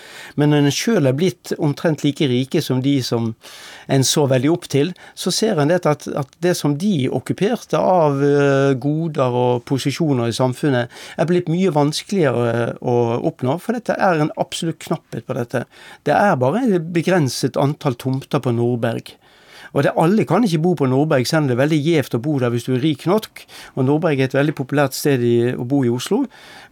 [0.40, 3.34] Men når en sjøl er blitt omtrent like rike som de som
[3.92, 8.16] en så veldig opp til, så ser en at, at det som de okkuperte av
[8.24, 10.88] uh, goder og posisjoner i samfunnet,
[11.20, 15.64] er blitt mye vanskeligere å oppnå, for dette er en absolutt knapphet på dette.
[16.06, 19.14] Det er bare et begrenset antall tomter på Nordberg.
[19.74, 22.22] Og det, Alle kan ikke bo på Nordberg, selv om det er veldig gjevt å
[22.22, 23.44] bo der hvis du er rik nok.
[23.76, 26.24] Og Nordberg er et veldig populært sted i, å bo i Oslo.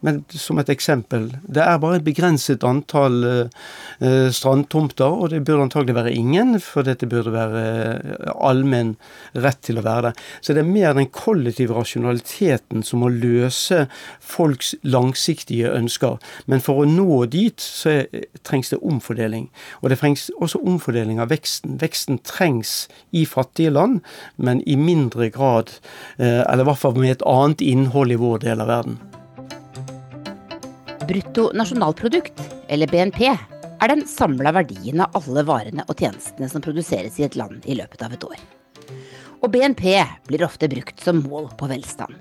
[0.07, 5.67] Men som et eksempel, det er bare et begrenset antall uh, strandtomter, og det burde
[5.67, 7.65] antagelig være ingen, for dette burde være
[7.97, 8.95] uh, allmenn
[9.35, 10.25] rett til å være der.
[10.41, 13.87] Så det er mer den kollektive rasjonaliteten som må løse
[14.21, 16.21] folks langsiktige ønsker.
[16.47, 19.49] Men for å nå dit, så er, trengs det omfordeling.
[19.83, 21.79] Og det trengs også omfordeling av veksten.
[21.83, 24.01] Veksten trengs i fattige land,
[24.37, 25.73] men i mindre grad,
[26.21, 28.99] uh, eller i hvert fall med et annet innhold i vår del av verden.
[31.07, 33.29] Brutto nasjonalprodukt, eller BNP,
[33.77, 37.77] er den samla verdien av alle varene og tjenestene som produseres i et land i
[37.79, 38.39] løpet av et år.
[39.45, 39.85] Og BNP
[40.27, 42.17] blir ofte brukt som mål på velstand.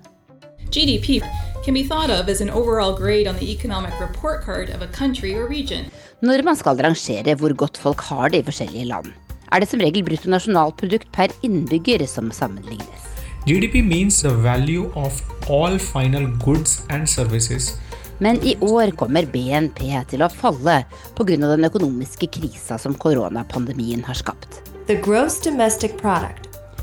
[0.70, 1.22] GDP
[1.64, 4.88] can be thought of as an overall grade on the economic report card of a
[4.88, 5.86] country or region.
[6.22, 9.14] Når man skal rangere hvor godt folk har det i forskjellige land,
[9.52, 13.12] er det som regel bruttonasjonalprodukt per innbygger som sammenlignes.
[13.46, 17.76] GDP means the value of all final goods and services
[18.18, 20.84] men i år kommer BNP til å falle
[21.18, 21.36] pga.
[21.36, 24.62] den økonomiske krisa som koronapandemien har skapt.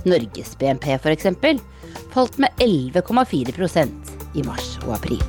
[0.05, 1.27] Norges BNP f.eks.
[2.13, 5.23] falt med 11,4% i mars og april.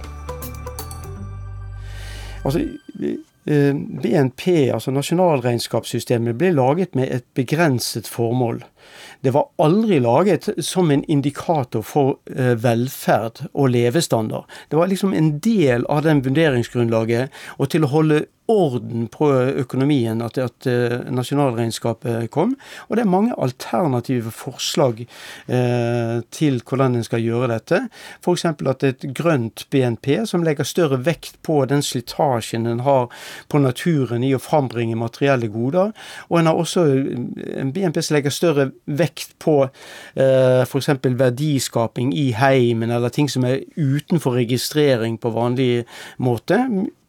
[2.44, 2.60] Altså,
[3.46, 8.62] BNP, altså nasjonalregnskapssystemet, ble laget med et begrenset formål.
[9.24, 14.50] Det var aldri laget som en indikator for eh, velferd og levestandard.
[14.72, 17.32] Det var liksom en del av den vurderingsgrunnlaget.
[17.58, 19.30] Og til å holde orden på
[19.64, 22.56] økonomien at, at uh, nasjonalregnskapet kom.
[22.90, 25.04] Og det er mange alternative forslag
[25.48, 27.80] eh, til hvordan en skal gjøre dette.
[28.24, 28.46] F.eks.
[28.46, 33.10] at et grønt BNP som legger større vekt på den slitasjen en har
[33.52, 35.94] på naturen i å frambringe materielle goder.
[36.30, 36.86] Og en har også
[37.58, 40.92] en BNP som legger større vekt på eh, f.eks.
[41.04, 45.86] verdiskaping i heimen, eller ting som er utenfor registrering på vanlig
[46.18, 46.64] måte.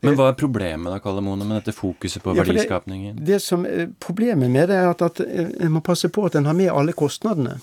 [0.05, 3.17] Men hva er problemet da, Kalle Mone, med dette fokuset på ja, verdiskapningen?
[3.19, 6.37] Det, det, som er Problemet med det er at, at en må passe på at
[6.39, 7.59] en har med alle kostnadene.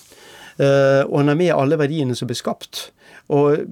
[0.60, 2.89] Uh, og en har med alle verdiene som blir skapt.
[3.32, 3.64] Og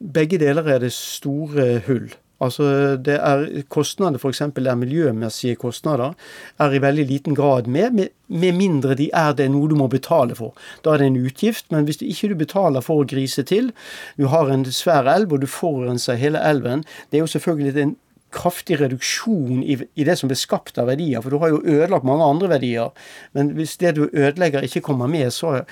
[0.00, 2.10] begge deler er det store hull.
[2.40, 4.40] Altså det er Kostnader, f.eks.
[4.40, 6.14] er miljømessige kostnader,
[6.58, 10.36] er i veldig liten grad med, med, mindre de er det noe du må betale
[10.38, 10.54] for.
[10.84, 13.72] Da er det en utgift, men hvis du ikke du betaler for å grise til,
[14.16, 17.96] du har en svær elv og du forurenser hele elven, det er jo selvfølgelig en
[18.30, 22.06] kraftig reduksjon i, i, det som blir skapt av verdier, for du har jo ødelagt
[22.06, 22.92] mange andre verdier.
[23.36, 25.64] Men hvis det du ødelegger ikke kommer med, så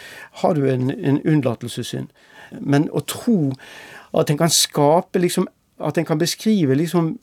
[0.42, 2.10] har du en, en unnlatelsessynd.
[2.60, 3.52] Men å tro
[4.16, 5.46] at en kan skape liksom
[5.78, 7.16] at en kan beskrive liksom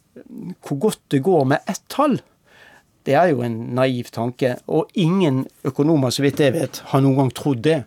[0.63, 2.19] hvor godt det går med ett tall,
[3.05, 4.55] det er jo en naiv tanke.
[4.71, 7.81] Og ingen økonomer, så vidt jeg vet, har noen gang trodd det.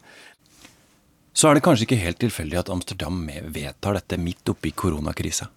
[1.35, 5.49] Så er det kanskje ikke helt tilfeldig at Amsterdam vedtar dette midt oppi koronakrisa?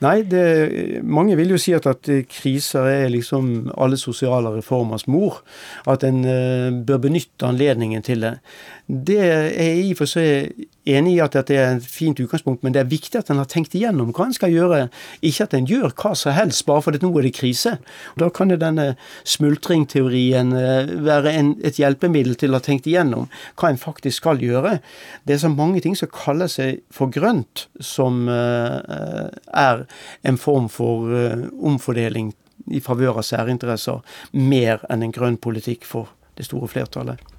[0.00, 0.42] Nei, det,
[1.04, 5.42] mange vil jo si at, at kriser er liksom alle sosiale reformers mor.
[5.84, 8.38] At en uh, bør benytte anledningen til det.
[8.90, 12.64] Det er jeg i og for seg enig i at det er et fint utgangspunkt,
[12.64, 14.80] men det er viktig at en har tenkt igjennom hva en skal gjøre.
[15.22, 17.76] Ikke at en gjør hva som helst bare fordi nå er det krise.
[18.18, 18.88] Da kan jo denne
[19.22, 23.30] smultringteorien uh, være en, et hjelpemiddel til å ha tenkt igjennom
[23.60, 24.80] hva en faktisk skal gjøre.
[25.22, 29.86] Det er så mange ting som kaller seg for grønt, som uh, er
[30.26, 32.34] en form for uh, omfordeling
[32.74, 34.02] i favør av særinteresser,
[34.34, 37.29] mer enn en grønn politikk for det store flertallet.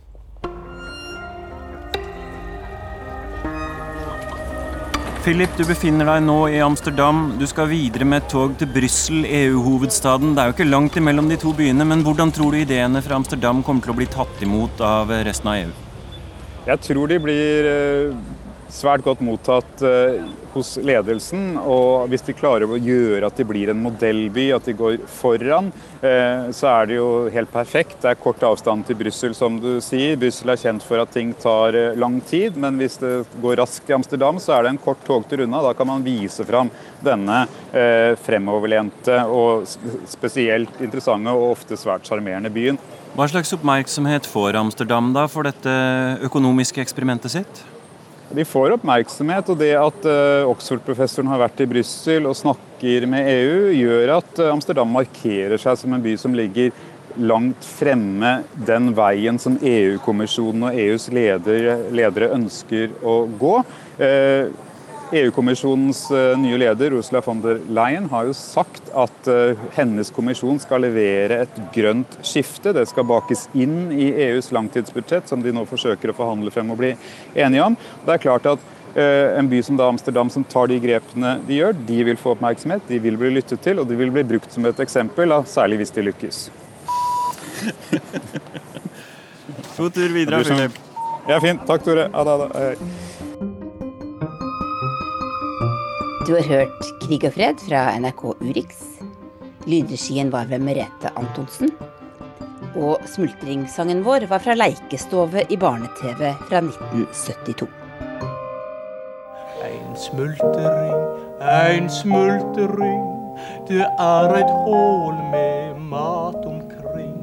[5.21, 7.35] Philip, du befinner deg nå i Amsterdam.
[7.37, 10.31] Du skal videre med et tog til Brussel, EU-hovedstaden.
[10.33, 13.19] Det er jo ikke langt imellom de to byene, men hvordan tror du ideene fra
[13.19, 15.75] Amsterdam kommer til å bli tatt imot av resten av EU?
[16.65, 18.17] Jeg tror de blir eh,
[18.71, 20.21] svært godt mottatt eh,
[20.53, 21.55] hos ledelsen.
[21.59, 25.71] Og hvis de klarer å gjøre at de blir en modellby, at de går foran,
[25.99, 27.99] eh, så er det jo helt perfekt.
[28.03, 30.19] Det er kort avstand til Brussel, som du sier.
[30.21, 33.13] Brussel er kjent for at ting tar eh, lang tid, men hvis det
[33.43, 35.63] går raskt i Amsterdam, så er det en kort togtur unna.
[35.67, 37.43] Da kan man vise fram denne
[38.21, 39.63] fremoverlente og
[40.09, 42.77] spesielt interessante og ofte svært sjarmerende byen.
[43.15, 45.71] Hva slags oppmerksomhet får Amsterdam da for dette
[46.27, 47.63] økonomiske eksperimentet sitt?
[48.31, 53.27] De får oppmerksomhet, og det at uh, Oxford-professoren har vært i Brussel og snakker med
[53.27, 56.71] EU, gjør at uh, Amsterdam markerer seg som en by som ligger
[57.19, 63.55] langt fremme den veien som EU-kommisjonen og EUs ledere, ledere ønsker å gå.
[65.11, 70.59] EU-kommisjonens eh, nye leder Ursula von der Leyen har jo sagt at eh, hennes kommisjon
[70.63, 72.71] skal levere et grønt skifte.
[72.75, 76.79] Det skal bakes inn i EUs langtidsbudsjett, som de nå forsøker å forhandle frem og
[76.79, 76.93] bli
[77.35, 77.75] enige om.
[78.05, 78.63] Det er klart at
[78.95, 82.37] eh, en by som da Amsterdam, som tar de grepene de gjør, de vil få
[82.37, 85.83] oppmerksomhet, de vil bli lyttet til, og de vil bli brukt som et eksempel, særlig
[85.83, 86.45] hvis de lykkes.
[89.81, 90.75] God tur videre, Philip.
[91.27, 91.67] Ja, fint.
[91.67, 92.07] Takk, Tore.
[92.13, 92.77] Ha det.
[96.27, 98.81] Du har hørt Krig og fred fra NRK Urix.
[99.65, 101.71] Lydregien var ved Merete Antonsen.
[102.77, 107.65] Og smultringsangen vår var fra Leikestove i barne-TV fra 1972.
[109.65, 111.01] Ein smultring,
[111.41, 113.01] ein smultring,
[113.71, 117.17] det er et hål med mat omkring.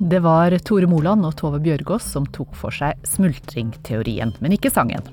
[0.00, 5.04] Det var Tore Moland og Tove Bjørgaas som tok for seg smultringteorien, men ikke sangen.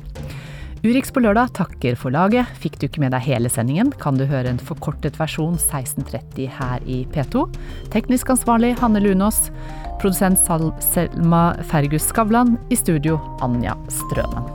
[0.87, 2.47] Urix på lørdag takker for laget.
[2.63, 6.85] Fikk du ikke med deg hele sendingen, kan du høre en forkortet versjon 16.30 her
[6.87, 7.43] i P2.
[7.91, 9.49] Teknisk ansvarlig Hanne Lunås.
[9.99, 10.39] Produsent
[10.85, 12.55] Selma Fergus Skavlan.
[12.71, 14.47] I studio Anja Strømen.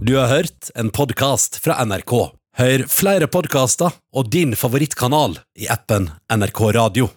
[0.00, 2.16] Du har hørt en podkast fra NRK.
[2.56, 7.12] Hør flere podkaster og din favorittkanal i appen NRK Radio.